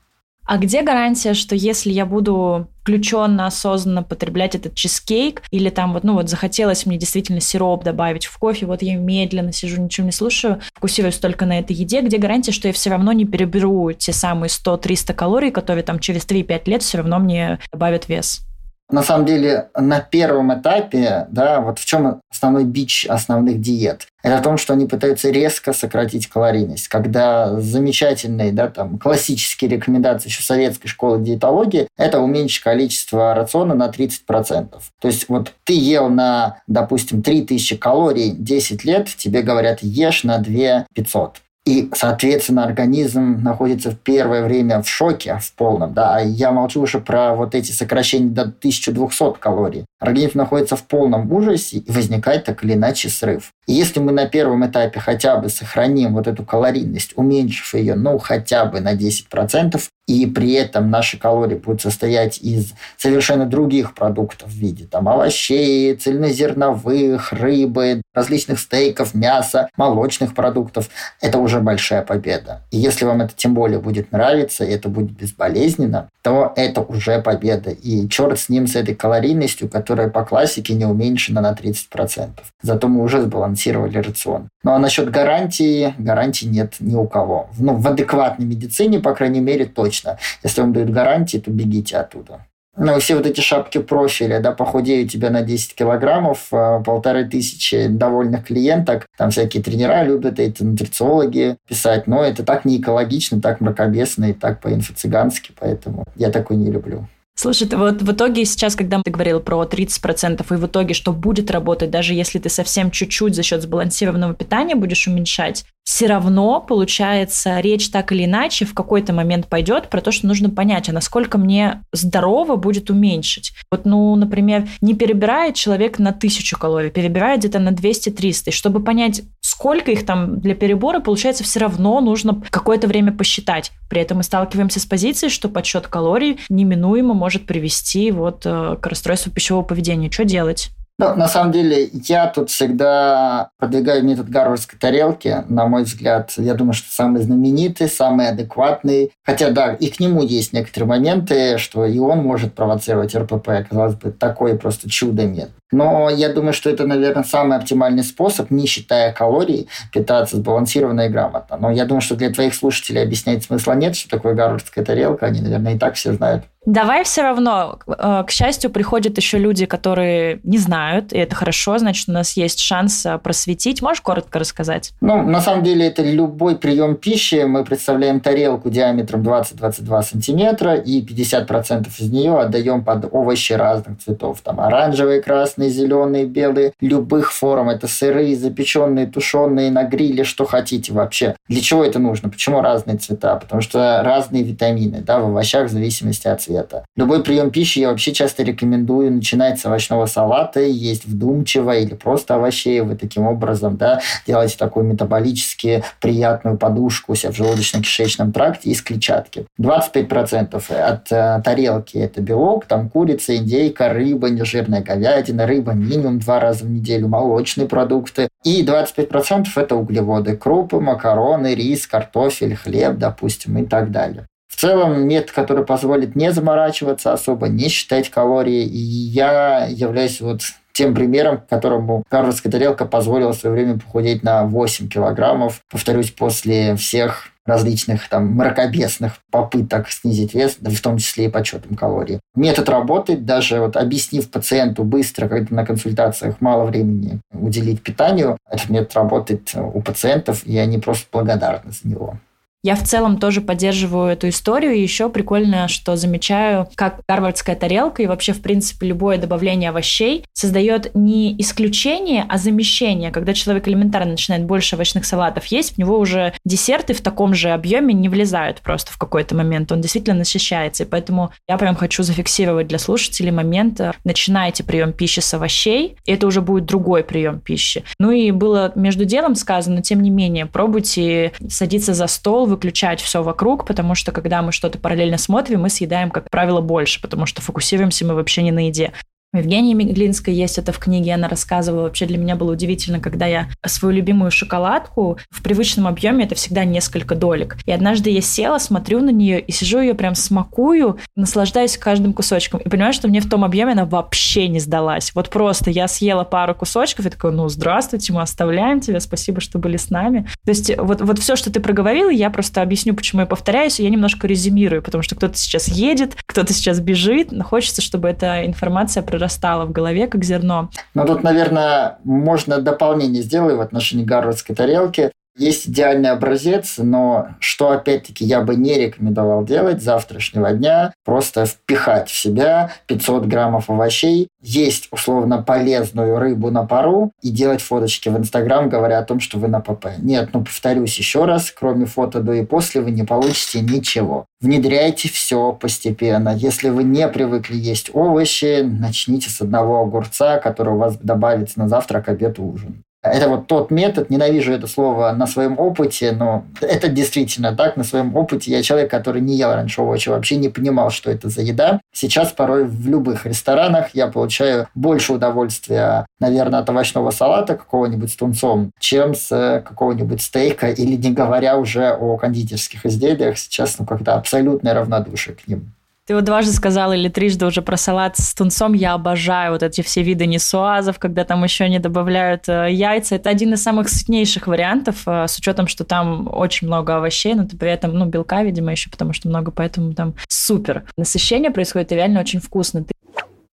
[0.45, 6.03] А где гарантия, что если я буду включенно, осознанно потреблять этот чизкейк, или там вот,
[6.03, 10.13] ну вот захотелось мне действительно сироп добавить в кофе, вот я медленно сижу, ничего не
[10.13, 14.13] слушаю, фокусируюсь только на этой еде, где гарантия, что я все равно не переберу те
[14.13, 18.45] самые 100-300 калорий, которые там через 3-5 лет все равно мне добавят вес?
[18.93, 24.07] На самом деле, на первом этапе, да, вот в чем основной бич основных диет?
[24.23, 26.89] Это в том, что они пытаются резко сократить калорийность.
[26.89, 33.89] Когда замечательные, да, там, классические рекомендации еще советской школы диетологии– это уменьшить количество рациона на
[33.89, 34.69] 30%.
[35.01, 40.37] То есть вот ты ел на, допустим, 3000 калорий 10 лет, тебе говорят, ешь на
[40.37, 41.41] 2 500.
[41.65, 45.95] И, соответственно, организм находится в первое время в шоке, в полном.
[45.95, 46.19] Да?
[46.19, 49.87] Я молчу уже про вот эти сокращения до 1200 калорий.
[50.01, 53.53] Организм находится в полном ужасе, и возникает так или иначе срыв.
[53.69, 58.19] И если мы на первом этапе хотя бы сохраним вот эту калорийность, уменьшив ее, ну,
[58.19, 64.49] хотя бы на 10%, и при этом наши калории будут состоять из совершенно других продуктов
[64.51, 70.91] в виде там, овощей, цельнозерновых, рыбы, различных стейков, мяса, молочных продуктов,
[71.21, 72.63] это уже большая победа.
[72.71, 77.21] И если вам это тем более будет нравиться, и это будет безболезненно, то это уже
[77.21, 77.71] победа.
[77.71, 82.31] И черт с ним, с этой калорийностью, которая по классике не уменьшена на 30%.
[82.63, 84.49] Зато мы уже сбалансировали рацион.
[84.63, 87.51] Ну а насчет гарантии, гарантии нет ни у кого.
[87.59, 90.19] Ну, в адекватной медицине, по крайней мере, точно.
[90.43, 92.47] Если вам дают гарантии, то бегите оттуда.
[92.77, 97.87] Ну, все вот эти шапки профиля, да, похудею тебя на 10 килограммов, а, полторы тысячи
[97.87, 103.61] довольных клиенток, там всякие тренера любят эти нутрициологи писать, но это так не экологично, так
[103.61, 107.07] мракобесно и так по-инфо-цыгански, поэтому я такой не люблю.
[107.43, 111.13] Слушай, ты вот в итоге сейчас, когда ты говорил про 30%, и в итоге что
[111.13, 116.61] будет работать, даже если ты совсем чуть-чуть за счет сбалансированного питания будешь уменьшать, все равно,
[116.61, 120.93] получается, речь так или иначе в какой-то момент пойдет про то, что нужно понять, а
[120.93, 123.53] насколько мне здорово будет уменьшить.
[123.71, 128.43] Вот, ну, например, не перебирает человек на тысячу калорий, перебирает где-то на 200-300.
[128.47, 133.73] И чтобы понять, сколько их там для перебора, получается, все равно нужно какое-то время посчитать.
[133.91, 138.87] При этом мы сталкиваемся с позицией, что подсчет калорий неминуемо может привести вот э, к
[138.87, 140.11] расстройству пищевого поведения.
[140.11, 140.71] Что делать?
[140.99, 145.43] Ну, на самом деле, я тут всегда продвигаю метод гарвардской тарелки.
[145.49, 149.11] На мой взгляд, я думаю, что самый знаменитый, самый адекватный.
[149.25, 153.67] Хотя, да, и к нему есть некоторые моменты, что и он может провоцировать РПП.
[153.69, 155.51] Казалось бы, такое просто чудо нет.
[155.73, 161.09] Но я думаю, что это, наверное, самый оптимальный способ, не считая калорий, питаться сбалансированно и
[161.09, 161.57] грамотно.
[161.57, 165.27] Но я думаю, что для твоих слушателей объяснять смысла нет, что такое гарвардская тарелка.
[165.27, 166.45] Они, наверное, и так все знают.
[166.65, 167.81] Давай все равно.
[167.89, 172.37] Э, к счастью, приходят еще люди, которые не знают, и это хорошо, значит, у нас
[172.37, 173.83] есть шанс э, просветить.
[173.83, 174.93] Можешь коротко рассказать?
[175.01, 177.43] Ну, на самом деле, это любой прием пищи.
[177.43, 184.41] Мы представляем тарелку диаметром 20-22 сантиметра, и 50% из нее отдаем под овощи разных цветов.
[184.43, 187.71] Там оранжевые, красные, зеленые, белые, любых форм.
[187.71, 191.35] Это сырые, запеченные, тушеные, на гриле, что хотите вообще.
[191.49, 192.29] Для чего это нужно?
[192.29, 193.35] Почему разные цвета?
[193.35, 196.85] Потому что разные витамины да, в овощах в зависимости от цвета цвета.
[196.97, 202.35] Любой прием пищи я вообще часто рекомендую начинать с овощного салата, есть вдумчиво или просто
[202.35, 202.81] овощей.
[202.81, 208.83] Вы таким образом да, делаете такую метаболически приятную подушку у себя в желудочно-кишечном тракте из
[208.83, 209.47] клетчатки.
[209.61, 216.41] 25% от э, тарелки это белок, там курица, индейка, рыба, нежирная говядина, рыба минимум два
[216.41, 218.29] раза в неделю, молочные продукты.
[218.45, 224.27] И 25% это углеводы, крупы, макароны, рис, картофель, хлеб, допустим, и так далее.
[224.63, 228.63] Целом метод, который позволит не заморачиваться особо, не считать калории.
[228.63, 230.43] И я являюсь вот
[230.73, 235.63] тем примером, которому гарвардская тарелка позволила в свое время похудеть на 8 килограммов.
[235.69, 242.21] Повторюсь, после всех различных там мракобесных попыток снизить вес, в том числе и подсчетом калорий.
[242.37, 248.71] Метод работает, даже вот объяснив пациенту быстро, когда на консультациях мало времени уделить питанию, этот
[248.71, 252.17] метод работает у пациентов, и они просто благодарны за него.
[252.65, 254.75] Я в целом тоже поддерживаю эту историю.
[254.75, 260.25] И еще прикольно, что замечаю, как гарвардская тарелка и вообще, в принципе, любое добавление овощей
[260.33, 263.11] создает не исключение, а замещение.
[263.11, 267.51] Когда человек элементарно начинает больше овощных салатов есть, в него уже десерты в таком же
[267.51, 269.73] объеме не влезают просто в какой-то момент.
[269.73, 270.85] Он действительно насыщается.
[270.85, 273.81] И поэтому я прям хочу зафиксировать для слушателей момент.
[273.81, 277.83] Э, начинайте прием пищи с овощей, и это уже будет другой прием пищи.
[277.99, 283.23] Ну и было между делом сказано, тем не менее, пробуйте садиться за стол, выключать все
[283.23, 287.43] вокруг, потому что когда мы что-то параллельно смотрим, мы съедаем, как правило, больше, потому что
[287.43, 288.93] фокусируемся мы вообще не на еде.
[289.35, 291.85] У Евгении Меглинской есть это в книге, она рассказывала.
[291.85, 296.67] Вообще для меня было удивительно, когда я свою любимую шоколадку в привычном объеме, это всегда
[296.67, 297.57] несколько долек.
[297.65, 302.61] И однажды я села, смотрю на нее и сижу ее прям смакую, наслаждаюсь каждым кусочком.
[302.61, 305.13] И понимаю, что мне в том объеме она вообще не сдалась.
[305.15, 309.59] Вот просто я съела пару кусочков и такой, ну, здравствуйте, мы оставляем тебя, спасибо, что
[309.59, 310.29] были с нами.
[310.45, 313.83] То есть вот, вот все, что ты проговорила, я просто объясню, почему я повторяюсь, и
[313.83, 318.45] я немножко резюмирую, потому что кто-то сейчас едет, кто-то сейчас бежит, но хочется, чтобы эта
[318.45, 320.69] информация прорастала в голове, как зерно.
[320.95, 325.13] Ну, тут, наверное, можно дополнение сделать в отношении гарвардской тарелки.
[325.37, 332.11] Есть идеальный образец, но что, опять-таки, я бы не рекомендовал делать завтрашнего дня, просто впихать
[332.11, 338.19] в себя 500 граммов овощей, есть условно полезную рыбу на пару и делать фоточки в
[338.19, 339.87] Инстаграм, говоря о том, что вы на ПП.
[339.99, 344.27] Нет, ну повторюсь еще раз, кроме фото до и после вы не получите ничего.
[344.41, 346.35] Внедряйте все постепенно.
[346.37, 351.69] Если вы не привыкли есть овощи, начните с одного огурца, который у вас добавится на
[351.69, 352.83] завтрак, обед, ужин.
[353.03, 357.83] Это вот тот метод, ненавижу это слово на своем опыте, но это действительно так, на
[357.83, 358.53] своем опыте.
[358.53, 361.81] Я человек, который не ел раньше овощи, вообще не понимал, что это за еда.
[361.93, 368.17] Сейчас порой в любых ресторанах я получаю больше удовольствия, наверное, от овощного салата какого-нибудь с
[368.17, 373.37] тунцом, чем с какого-нибудь стейка, или не говоря уже о кондитерских изделиях.
[373.37, 375.73] Сейчас, ну, когда абсолютное равнодушие к ним.
[376.13, 378.75] Ты вот дважды сказал или трижды уже про салат с тунцом.
[378.75, 383.15] Я обожаю вот эти все виды несуазов, когда там еще не добавляют э, яйца.
[383.15, 387.47] Это один из самых сытнейших вариантов, э, с учетом, что там очень много овощей, но
[387.47, 390.83] при этом, ну, белка, видимо, еще, потому что много, поэтому там супер.
[390.99, 392.85] Насыщение происходит реально очень вкусно.
[392.85, 392.93] Ты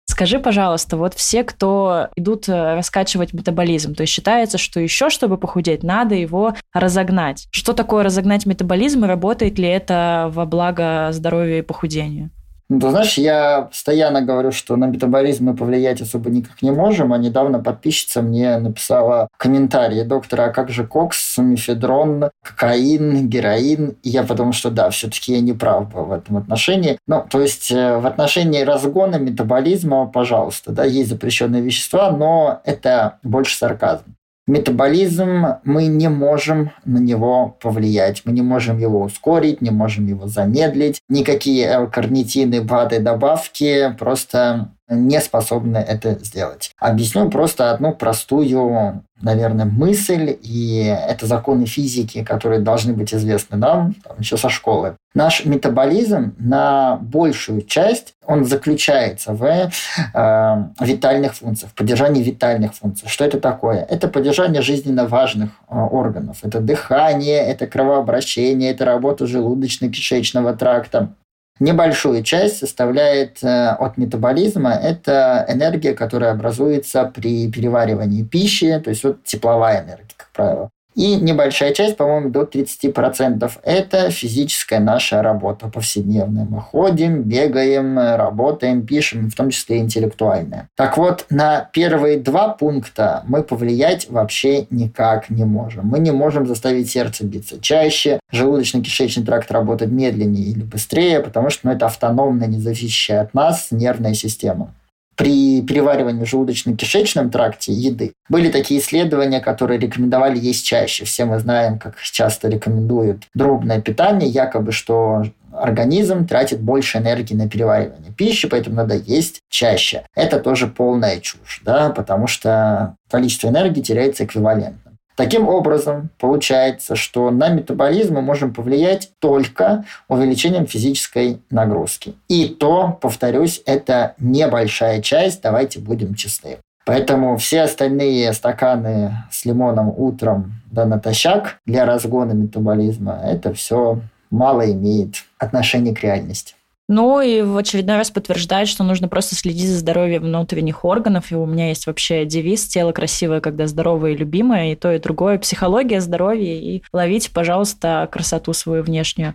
[0.07, 5.39] Скажи, пожалуйста, вот все, кто идут э, раскачивать метаболизм, то есть считается, что еще, чтобы
[5.39, 7.49] похудеть, надо его разогнать.
[7.51, 12.31] Что такое разогнать метаболизм и работает ли это во благо здоровья и похудению?
[12.71, 17.19] Ну, знаешь, я постоянно говорю, что на метаболизм мы повлиять особо никак не можем, а
[17.19, 23.97] недавно подписчица мне написала комментарий доктора, а как же кокс, мифедрон, кокаин, героин?
[24.03, 26.99] И я подумал, что да, все-таки я не прав в этом отношении.
[27.07, 33.19] Ну, то есть э, в отношении разгона метаболизма, пожалуйста, да, есть запрещенные вещества, но это
[33.23, 34.15] больше сарказм.
[34.47, 40.27] Метаболизм, мы не можем на него повлиять, мы не можем его ускорить, не можем его
[40.27, 41.01] замедлить.
[41.09, 46.73] Никакие L-карнитины, БАДы, добавки просто не способны это сделать.
[46.79, 53.95] Объясню просто одну простую, наверное, мысль, и это законы физики, которые должны быть известны нам
[54.05, 54.97] там, еще со школы.
[55.15, 63.09] Наш метаболизм на большую часть, он заключается в э, витальных функциях, поддержании витальных функций.
[63.09, 63.85] Что это такое?
[63.89, 66.39] Это поддержание жизненно важных э, органов.
[66.43, 71.15] Это дыхание, это кровообращение, это работа желудочно-кишечного тракта,
[71.61, 74.73] Небольшую часть составляет э, от метаболизма.
[74.73, 80.71] Это энергия, которая образуется при переваривании пищи, то есть вот тепловая энергия, как правило.
[80.95, 86.45] И небольшая часть, по-моему, до 30% это физическая наша работа повседневная.
[86.45, 90.69] Мы ходим, бегаем, работаем, пишем, в том числе интеллектуальная.
[90.77, 95.87] Так вот, на первые два пункта мы повлиять вообще никак не можем.
[95.87, 101.67] Мы не можем заставить сердце биться чаще, желудочно-кишечный тракт работать медленнее или быстрее, потому что
[101.67, 104.73] ну, это автономная, не зависящая от нас нервная система
[105.17, 108.13] при переваривании в желудочно-кишечном тракте еды.
[108.29, 111.05] Были такие исследования, которые рекомендовали есть чаще.
[111.05, 117.49] Все мы знаем, как часто рекомендуют дробное питание, якобы что организм тратит больше энергии на
[117.49, 120.05] переваривание пищи, поэтому надо есть чаще.
[120.15, 124.84] Это тоже полная чушь, да, потому что количество энергии теряется эквивалентно.
[125.17, 132.15] Таким образом, получается, что на метаболизм мы можем повлиять только увеличением физической нагрузки.
[132.29, 136.59] И то, повторюсь, это небольшая часть, давайте будем честны.
[136.85, 144.01] Поэтому все остальные стаканы с лимоном утром да натощак для разгона метаболизма, это все
[144.31, 146.55] мало имеет отношения к реальности.
[146.87, 151.33] Ну и в очередной раз подтверждает, что нужно просто следить за здоровьем внутренних органов.
[151.33, 154.73] И у меня есть вообще девиз «Тело красивое, когда здоровое и любимое».
[154.73, 155.39] И то, и другое.
[155.39, 156.61] Психология, здоровье.
[156.61, 159.35] И ловите, пожалуйста, красоту свою внешнюю.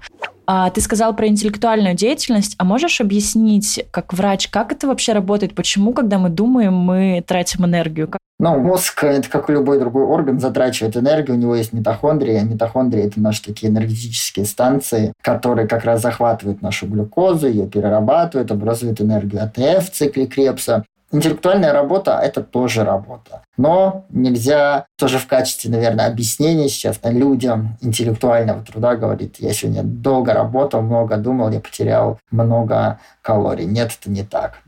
[0.52, 5.54] А ты сказал про интеллектуальную деятельность, а можешь объяснить, как врач, как это вообще работает?
[5.54, 8.10] Почему, когда мы думаем, мы тратим энергию?
[8.40, 11.38] Ну, мозг, это как и любой другой орган, затрачивает энергию.
[11.38, 12.34] У него есть митохондрии.
[12.34, 18.50] А митохондрии– это наши такие энергетические станции, которые как раз захватывают нашу глюкозу, ее перерабатывают,
[18.50, 20.84] образуют энергию АТФ в цикле Крепса.
[21.12, 23.42] Интеллектуальная работа– это тоже работа.
[23.58, 29.82] Но нельзя тоже в качестве, наверное, объяснения сейчас на людям интеллектуального труда говорит, я сегодня
[29.84, 33.66] долго работал, много думал, я потерял много калорий.
[33.66, 34.60] Нет, это не так.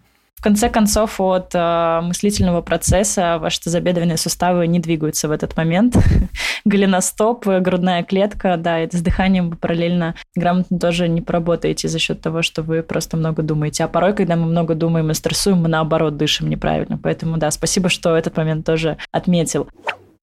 [0.42, 5.96] В конце концов, от э, мыслительного процесса ваши тазобедренные суставы не двигаются в этот момент.
[6.66, 12.22] Голеностоп, грудная клетка, да, это с дыханием вы параллельно грамотно тоже не поработаете за счет
[12.22, 13.84] того, что вы просто много думаете.
[13.84, 16.98] А порой, когда мы много думаем и стрессуем, мы наоборот дышим неправильно.
[16.98, 19.70] Поэтому, да, спасибо, что этот момент тоже отметил.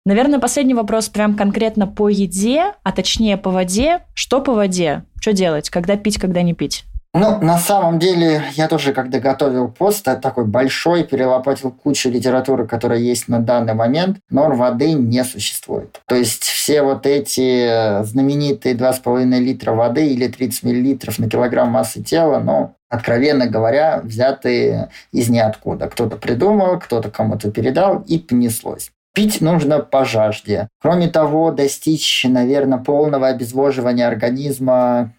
[0.08, 4.00] Наверное, последний вопрос прям конкретно по еде, а точнее по воде.
[4.16, 5.04] Что по воде?
[5.22, 5.70] Что делать?
[5.70, 6.86] Когда пить, когда не пить?
[7.16, 13.00] Ну, на самом деле, я тоже, когда готовил пост, такой большой, перелопатил кучу литературы, которая
[13.00, 16.02] есть на данный момент, норм воды не существует.
[16.06, 22.04] То есть все вот эти знаменитые 2,5 литра воды или 30 миллилитров на килограмм массы
[22.04, 25.88] тела, ну, откровенно говоря, взятые из ниоткуда.
[25.88, 28.92] Кто-то придумал, кто-то кому-то передал, и понеслось.
[29.14, 30.70] Пить нужно по жажде.
[30.82, 35.14] Кроме того, достичь, наверное, полного обезвоживания организма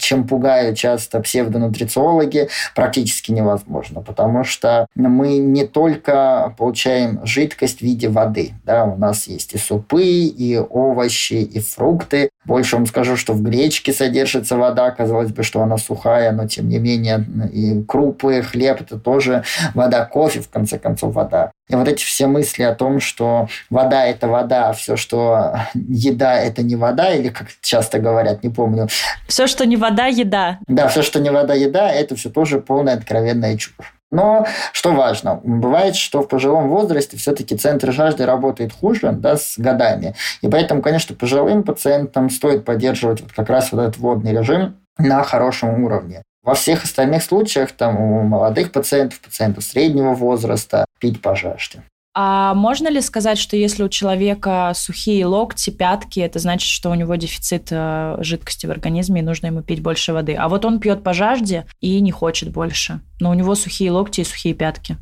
[0.00, 8.08] чем пугают часто псевдонутрициологи, практически невозможно, потому что мы не только получаем жидкость в виде
[8.08, 12.30] воды, да, у нас есть и супы, и овощи, и фрукты.
[12.44, 16.68] Больше вам скажу, что в гречке содержится вода, казалось бы, что она сухая, но тем
[16.68, 21.50] не менее и крупы, хлеб– это тоже вода, кофе, в конце концов, вода.
[21.68, 26.34] И вот эти все мысли о том, что вода– это вода, а все, что еда–
[26.42, 28.88] это не вода, или как часто говорят, не помню.
[29.26, 30.58] Все, что не вода, еда.
[30.66, 33.74] Да, все, что не вода, еда, это все тоже полная откровенная чушь.
[34.14, 39.58] Но что важно, бывает, что в пожилом возрасте все-таки центр жажды работает хуже да, с
[39.58, 40.14] годами.
[40.40, 45.24] И поэтому, конечно, пожилым пациентам стоит поддерживать вот как раз вот этот водный режим на
[45.24, 46.22] хорошем уровне.
[46.44, 51.82] Во всех остальных случаях, там, у молодых пациентов, пациентов среднего возраста, пить по жажде.
[52.16, 56.94] А можно ли сказать, что если у человека сухие локти, пятки, это значит, что у
[56.94, 60.34] него дефицит э, жидкости в организме и нужно ему пить больше воды?
[60.34, 64.20] А вот он пьет по жажде и не хочет больше, но у него сухие локти
[64.20, 64.96] и сухие пятки.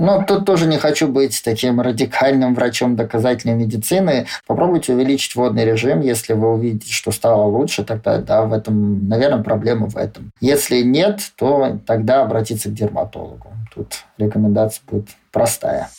[0.00, 4.26] Ну, тут тоже не хочу быть таким радикальным врачом доказательной медицины.
[4.46, 6.00] Попробуйте увеличить водный режим.
[6.00, 10.32] Если вы увидите, что стало лучше, тогда, да, в этом, наверное, проблема в этом.
[10.40, 13.48] Если нет, то тогда обратиться к дерматологу.
[13.74, 15.90] Тут рекомендация будет простая.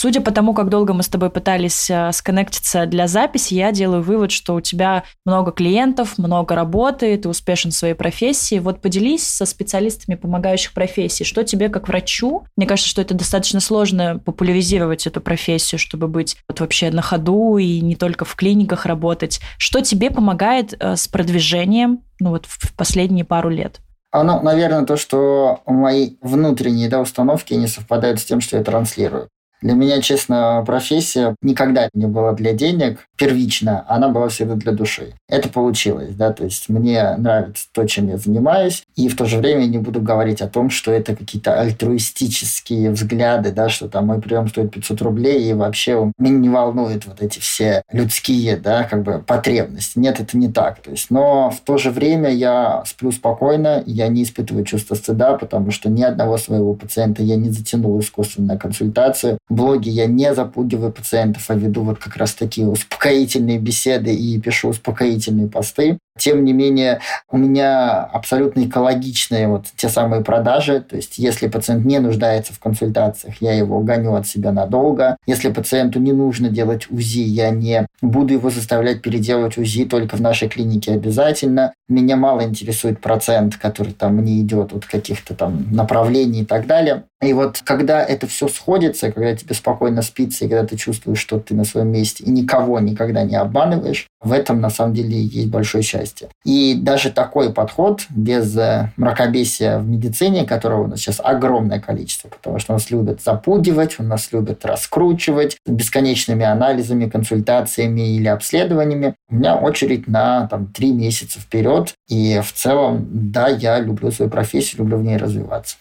[0.00, 4.00] Судя по тому, как долго мы с тобой пытались э, сконнектиться для записи, я делаю
[4.00, 8.60] вывод, что у тебя много клиентов, много работы, ты успешен в своей профессии.
[8.60, 13.58] Вот поделись со специалистами помогающих профессий, что тебе как врачу, мне кажется, что это достаточно
[13.58, 18.86] сложно популяризировать эту профессию, чтобы быть вот вообще на ходу и не только в клиниках
[18.86, 19.40] работать.
[19.58, 23.80] Что тебе помогает э, с продвижением ну вот в последние пару лет?
[24.10, 29.28] Оно, наверное, то, что мои внутренние да, установки не совпадают с тем, что я транслирую.
[29.60, 35.14] Для меня, честно, профессия никогда не была для денег первично, она была всегда для души.
[35.28, 39.38] Это получилось, да, то есть мне нравится то, чем я занимаюсь, и в то же
[39.38, 44.20] время не буду говорить о том, что это какие-то альтруистические взгляды, да, что там мой
[44.20, 49.02] прием стоит 500 рублей, и вообще меня не волнуют вот эти все людские, да, как
[49.02, 49.98] бы потребности.
[49.98, 50.80] Нет, это не так.
[50.80, 55.34] То есть, но в то же время я сплю спокойно, я не испытываю чувство стыда,
[55.34, 60.92] потому что ни одного своего пациента я не затянул искусственно консультацию блоге я не запугиваю
[60.92, 65.98] пациентов, а веду вот как раз такие успокоительные беседы и пишу успокоительные посты.
[66.18, 67.00] Тем не менее,
[67.30, 70.80] у меня абсолютно экологичные вот те самые продажи.
[70.80, 75.16] То есть, если пациент не нуждается в консультациях, я его гоню от себя надолго.
[75.26, 80.20] Если пациенту не нужно делать УЗИ, я не буду его заставлять переделать УЗИ только в
[80.20, 81.72] нашей клинике обязательно.
[81.88, 87.04] Меня мало интересует процент, который там мне идет от каких-то там направлений и так далее.
[87.20, 91.40] И вот когда это все сходится, когда тебе спокойно спится, и когда ты чувствуешь, что
[91.40, 95.48] ты на своем месте и никого никогда не обманываешь, в этом на самом деле есть
[95.48, 96.07] большое счастье.
[96.44, 102.28] И даже такой подход без э, мракобесия в медицине, которого у нас сейчас огромное количество,
[102.28, 109.14] потому что нас любят запугивать, у нас любят раскручивать бесконечными анализами, консультациями или обследованиями.
[109.30, 111.94] У меня очередь на там, три месяца вперед.
[112.08, 115.76] И в целом, да, я люблю свою профессию, люблю в ней развиваться.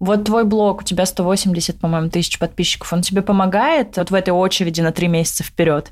[0.00, 4.30] Вот твой блог, у тебя 180, по-моему, тысяч подписчиков, он тебе помогает вот в этой
[4.30, 5.90] очереди на три месяца вперед?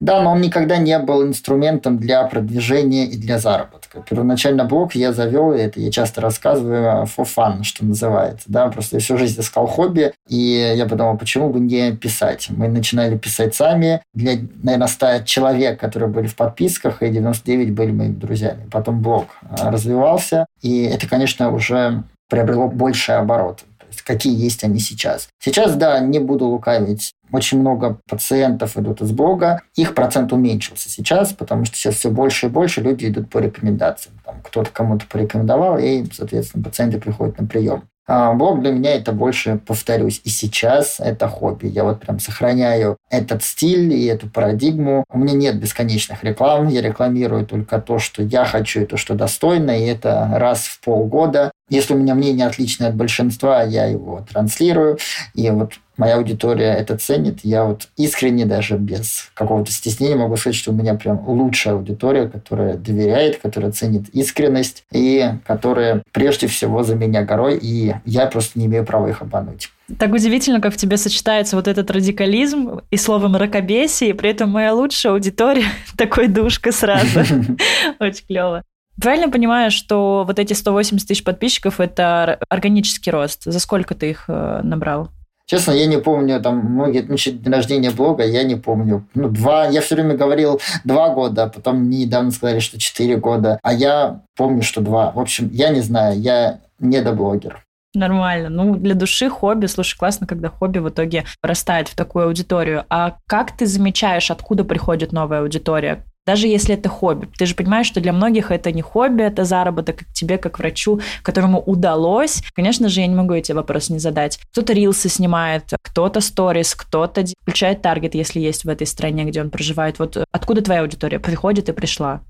[0.00, 4.02] Да, но он никогда не был инструментом для продвижения и для заработка.
[4.08, 8.44] Первоначально блог я завел, и это я часто рассказываю, for fun, что называется.
[8.48, 8.68] Да?
[8.68, 12.48] Просто я всю жизнь искал хобби, и я подумал, почему бы не писать.
[12.48, 14.00] Мы начинали писать сами.
[14.14, 18.66] Для, наверное, 100 человек, которые были в подписках, и 99 были моими друзьями.
[18.70, 23.64] Потом блог а, развивался, и это, конечно, уже приобрело большие обороты.
[24.00, 25.28] Есть какие есть они сейчас.
[25.38, 29.62] Сейчас, да, не буду лукавить, очень много пациентов идут из блога.
[29.76, 34.14] Их процент уменьшился сейчас, потому что сейчас все больше и больше люди идут по рекомендациям.
[34.24, 37.84] Там кто-то кому-то порекомендовал, и, соответственно, пациенты приходят на прием.
[38.12, 41.68] А блог для меня это больше, повторюсь, и сейчас это хобби.
[41.68, 45.04] Я вот прям сохраняю этот стиль и эту парадигму.
[45.12, 46.66] У меня нет бесконечных реклам.
[46.66, 49.78] Я рекламирую только то, что я хочу, и то, что достойно.
[49.78, 54.98] И это раз в полгода Если у меня мнение отличное от большинства, я его транслирую.
[55.34, 57.40] И вот моя аудитория это ценит.
[57.44, 62.28] Я вот искренне, даже без какого-то стеснения могу сказать, что у меня прям лучшая аудитория,
[62.28, 68.58] которая доверяет, которая ценит искренность и которая прежде всего за меня горой, и я просто
[68.58, 69.70] не имею права их обмануть.
[69.98, 74.50] Так удивительно, как в тебе сочетается вот этот радикализм и слово мракобесие, и при этом
[74.50, 75.66] моя лучшая аудитория
[75.96, 77.20] такой душка сразу.
[78.00, 78.64] Очень клево.
[79.00, 83.44] Правильно понимаю, что вот эти 180 тысяч подписчиков– это органический рост?
[83.44, 85.08] За сколько ты их э, набрал?
[85.46, 89.04] Честно, я не помню, там многие отмечают день рождения блога, я не помню.
[89.14, 93.16] Ну, два, я все время говорил два года, а потом мне недавно сказали, что четыре
[93.16, 95.10] года, а я помню, что два.
[95.10, 97.64] В общем, я не знаю, я не доблогер.
[97.94, 98.48] Нормально.
[98.48, 99.66] Ну, для души хобби.
[99.66, 102.84] Слушай, классно, когда хобби в итоге растает в такую аудиторию.
[102.88, 106.04] А как ты замечаешь, откуда приходит новая аудитория?
[106.30, 107.28] Даже если это хобби.
[107.36, 111.00] Ты же понимаешь, что для многих это не хобби, это заработок, как тебе, как врачу,
[111.24, 112.40] которому удалось.
[112.54, 114.38] Конечно же, я не могу эти вопросы не задать.
[114.52, 119.50] Кто-то рилсы снимает, кто-то сторис, кто-то включает таргет, если есть в этой стране, где он
[119.50, 119.98] проживает.
[119.98, 122.20] Вот откуда твоя аудитория приходит и пришла?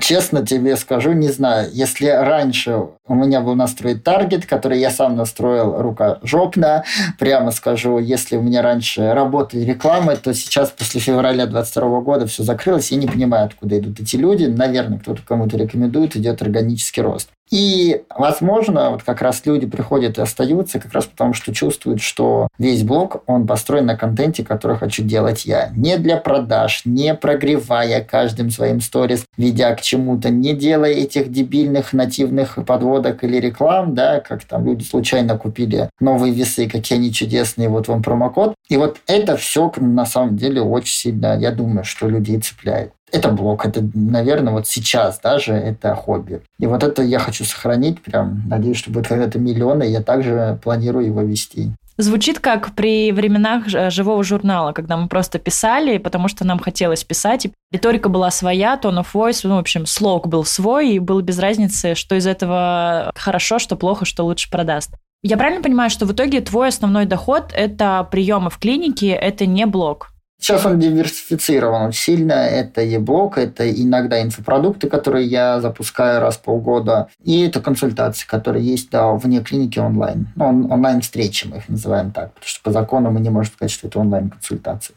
[0.00, 1.68] Честно тебе скажу, не знаю.
[1.72, 6.84] Если раньше у меня был настроен таргет, который я сам настроил рукожопно,
[7.18, 12.44] прямо скажу, если у меня раньше работали рекламы, то сейчас после февраля 2022 года все
[12.44, 12.90] закрылось.
[12.90, 14.44] Я не понимаю, откуда идут эти люди.
[14.44, 17.28] Наверное, кто-то кому-то рекомендует, идет органический рост.
[17.50, 22.48] И, возможно, вот как раз люди приходят и остаются как раз потому, что чувствуют, что
[22.58, 25.70] весь блог, он построен на контенте, который хочу делать я.
[25.74, 31.92] Не для продаж, не прогревая каждым своим сторис, ведя к чему-то, не делая этих дебильных
[31.92, 37.68] нативных подводок или реклам, да, как там люди случайно купили новые весы, какие они чудесные,
[37.68, 38.54] вот вам промокод.
[38.68, 43.30] И вот это все на самом деле очень сильно, я думаю, что людей цепляет это
[43.30, 46.42] блог, это, наверное, вот сейчас даже это хобби.
[46.58, 51.06] И вот это я хочу сохранить, прям надеюсь, что будет когда-то миллионы, я также планирую
[51.06, 51.72] его вести.
[52.00, 57.46] Звучит как при временах живого журнала, когда мы просто писали, потому что нам хотелось писать,
[57.46, 61.22] и риторика была своя, tone of voice, ну, в общем, слог был свой, и было
[61.22, 64.92] без разницы, что из этого хорошо, что плохо, что лучше продаст.
[65.24, 69.66] Я правильно понимаю, что в итоге твой основной доход– это приемы в клинике, это не
[69.66, 70.12] блог?
[70.40, 72.32] Сейчас он диверсифицирован сильно.
[72.32, 78.26] Это и блог, это иногда инфопродукты, которые я запускаю раз в полгода, и это консультации,
[78.26, 80.28] которые есть да, вне клиники онлайн.
[80.36, 83.72] Ну, он, онлайн-встречи мы их называем так, потому что по закону мы не можем сказать,
[83.72, 84.94] что это онлайн-консультации.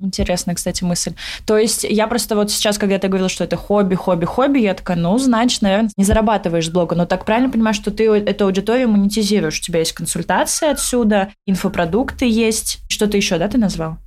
[0.00, 1.14] Интересная, кстати, мысль.
[1.46, 4.74] То есть я просто вот сейчас, когда ты говорила, что это хобби, хобби, хобби, я
[4.74, 6.96] такая, ну, значит, наверное, не зарабатываешь с блога.
[6.96, 9.60] Но так правильно понимаешь, что ты эту аудиторию монетизируешь.
[9.60, 12.80] У тебя есть консультации отсюда, инфопродукты есть.
[12.88, 13.98] Что-то еще, да, ты назвал?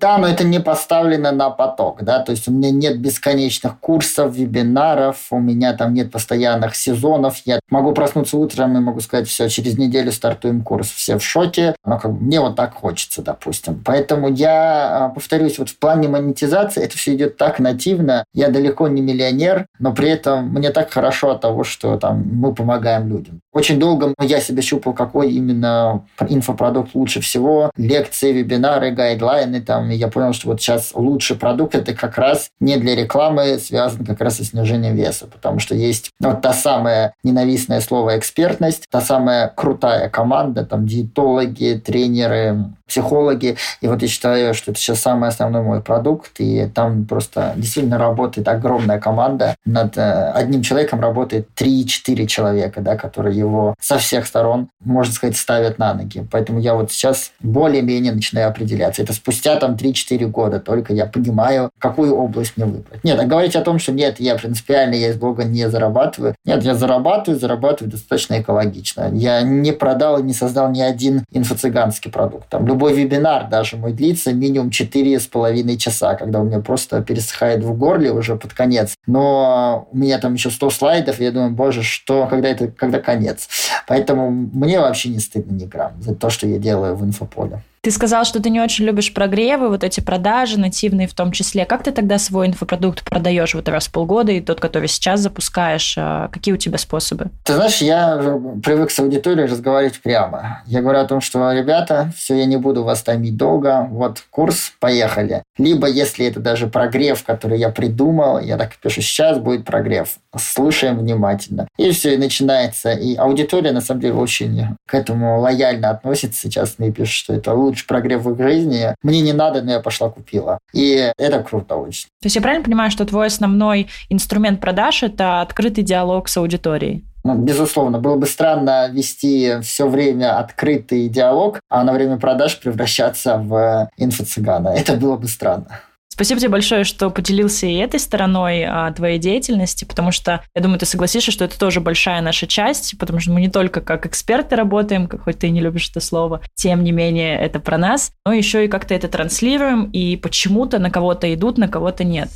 [0.00, 4.32] Да, но это не поставлено на поток, да, то есть у меня нет бесконечных курсов,
[4.32, 9.48] вебинаров, у меня там нет постоянных сезонов, я могу проснуться утром и могу сказать, все,
[9.48, 13.82] через неделю стартуем курс, все в шоке, но как мне вот так хочется, допустим.
[13.84, 18.86] Поэтому я а, повторюсь, вот в плане монетизации это все идет так нативно, я далеко
[18.86, 23.40] не миллионер, но при этом мне так хорошо от того, что там мы помогаем людям.
[23.52, 29.96] Очень долго я себе щупал, какой именно инфопродукт лучше всего, лекции, вебинары, гайдлайны там, и
[29.96, 34.20] я понял, что вот сейчас лучший продукт это как раз не для рекламы, связан как
[34.20, 39.48] раз со снижением веса, потому что есть вот та самая ненавистное слово экспертность, та самая
[39.48, 43.56] крутая команда, там диетологи, тренеры, психологи.
[43.80, 47.98] И вот я считаю, что это сейчас самый основной мой продукт, и там просто действительно
[47.98, 49.54] работает огромная команда.
[49.64, 55.36] Над э, одним человеком работает 3-4 человека, да, которые его со всех сторон, можно сказать,
[55.36, 56.26] ставят на ноги.
[56.30, 59.02] Поэтому я вот сейчас более-менее начинаю определяться.
[59.02, 63.04] Это спустя там 3-4 года только я понимаю, какую область мне выбрать.
[63.04, 66.34] Нет, а говорить о том, что нет, я принципиально, я из блога не зарабатываю.
[66.44, 69.10] Нет, я зарабатываю, зарабатываю достаточно экологично.
[69.12, 72.48] Я не продал и не создал ни один инфо-цыганский продукт.
[72.48, 77.76] Там любой вебинар даже мой длится минимум 4,5 часа, когда у меня просто пересыхает в
[77.76, 78.94] горле уже под конец.
[79.06, 83.00] Но у меня там еще 100 слайдов, и я думаю, боже, что, когда это, когда
[83.00, 83.48] конец.
[83.88, 87.62] Поэтому мне вообще не стыдно ни грамм за то, что я делаю в инфополе.
[87.88, 91.64] Ты сказал, что ты не очень любишь прогревы, вот эти продажи, нативные в том числе.
[91.64, 95.94] Как ты тогда свой инфопродукт продаешь вот раз в полгода и тот, который сейчас запускаешь?
[95.96, 97.30] А, какие у тебя способы?
[97.44, 98.18] Ты знаешь, я
[98.62, 100.60] привык с аудиторией разговаривать прямо.
[100.66, 104.74] Я говорю о том, что, ребята, все, я не буду вас томить долго, вот курс,
[104.80, 105.42] поехали.
[105.56, 110.18] Либо, если это даже прогрев, который я придумал, я так пишу, сейчас будет прогрев.
[110.38, 111.66] Слушаем внимательно.
[111.78, 112.90] И все, и начинается.
[112.90, 116.42] И аудитория, на самом деле, очень к этому лояльно относится.
[116.42, 118.94] Сейчас мне пишут, что это лучший прогрев в их жизни.
[119.02, 120.58] Мне не надо, но я пошла купила.
[120.72, 122.06] И это круто очень.
[122.20, 127.04] То есть я правильно понимаю, что твой основной инструмент продаж– это открытый диалог с аудиторией?
[127.24, 133.36] Ну, безусловно, было бы странно вести все время открытый диалог, а на время продаж превращаться
[133.36, 134.68] в инфо-цыгана.
[134.68, 135.80] Это было бы странно.
[136.18, 140.80] Спасибо тебе большое, что поделился и этой стороной а, твоей деятельности, потому что, я думаю,
[140.80, 144.56] ты согласишься, что это тоже большая наша часть, потому что мы не только как эксперты
[144.56, 148.10] работаем, как хоть ты и не любишь это слово, тем не менее это про нас,
[148.26, 152.30] но еще и как-то это транслируем, и почему-то на кого-то идут, на кого-то нет.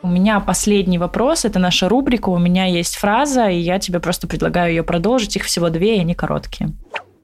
[0.00, 4.28] У меня последний вопрос, это наша рубрика, у меня есть фраза, и я тебе просто
[4.28, 6.70] предлагаю ее продолжить, их всего две, и они короткие.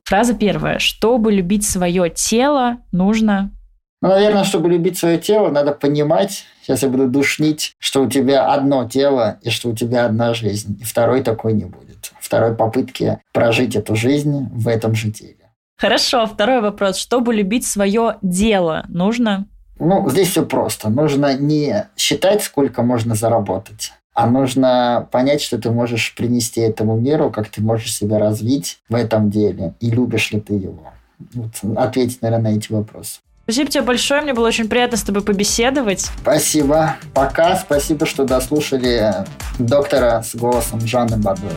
[0.03, 0.81] Фраза первая.
[0.81, 3.53] Чтобы любить свое тело, нужно
[4.01, 8.53] ну, наверное, чтобы любить свое тело, надо понимать, сейчас я буду душнить, что у тебя
[8.53, 10.78] одно тело и что у тебя одна жизнь.
[10.80, 12.12] И второй такой не будет.
[12.20, 15.34] Второй попытки прожить эту жизнь в этом же теле.
[15.76, 16.96] Хорошо, второй вопрос.
[16.96, 19.46] Чтобы любить свое дело, нужно?
[19.80, 20.90] Ну, здесь все просто.
[20.90, 27.30] Нужно не считать, сколько можно заработать, а нужно понять, что ты можешь принести этому миру,
[27.30, 30.92] как ты можешь себя развить в этом деле, и любишь ли ты его.
[31.34, 33.20] Вот, ответить, наверное, на эти вопросы.
[33.49, 36.11] Спасибо тебе большое, мне было очень приятно с тобой побеседовать.
[36.20, 36.96] Спасибо.
[37.14, 37.57] Пока.
[37.57, 39.24] Спасибо, что дослушали
[39.59, 41.57] доктора с голосом Жанны Бадоевой.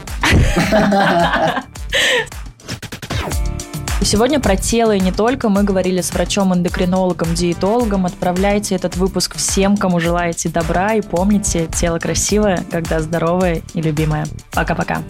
[4.11, 5.49] сегодня про тело и не только.
[5.49, 8.05] Мы говорили с врачом-эндокринологом, диетологом.
[8.05, 10.93] Отправляйте этот выпуск всем, кому желаете добра.
[10.93, 14.25] И помните, тело красивое, когда здоровое и любимое.
[14.51, 15.01] Пока-пока.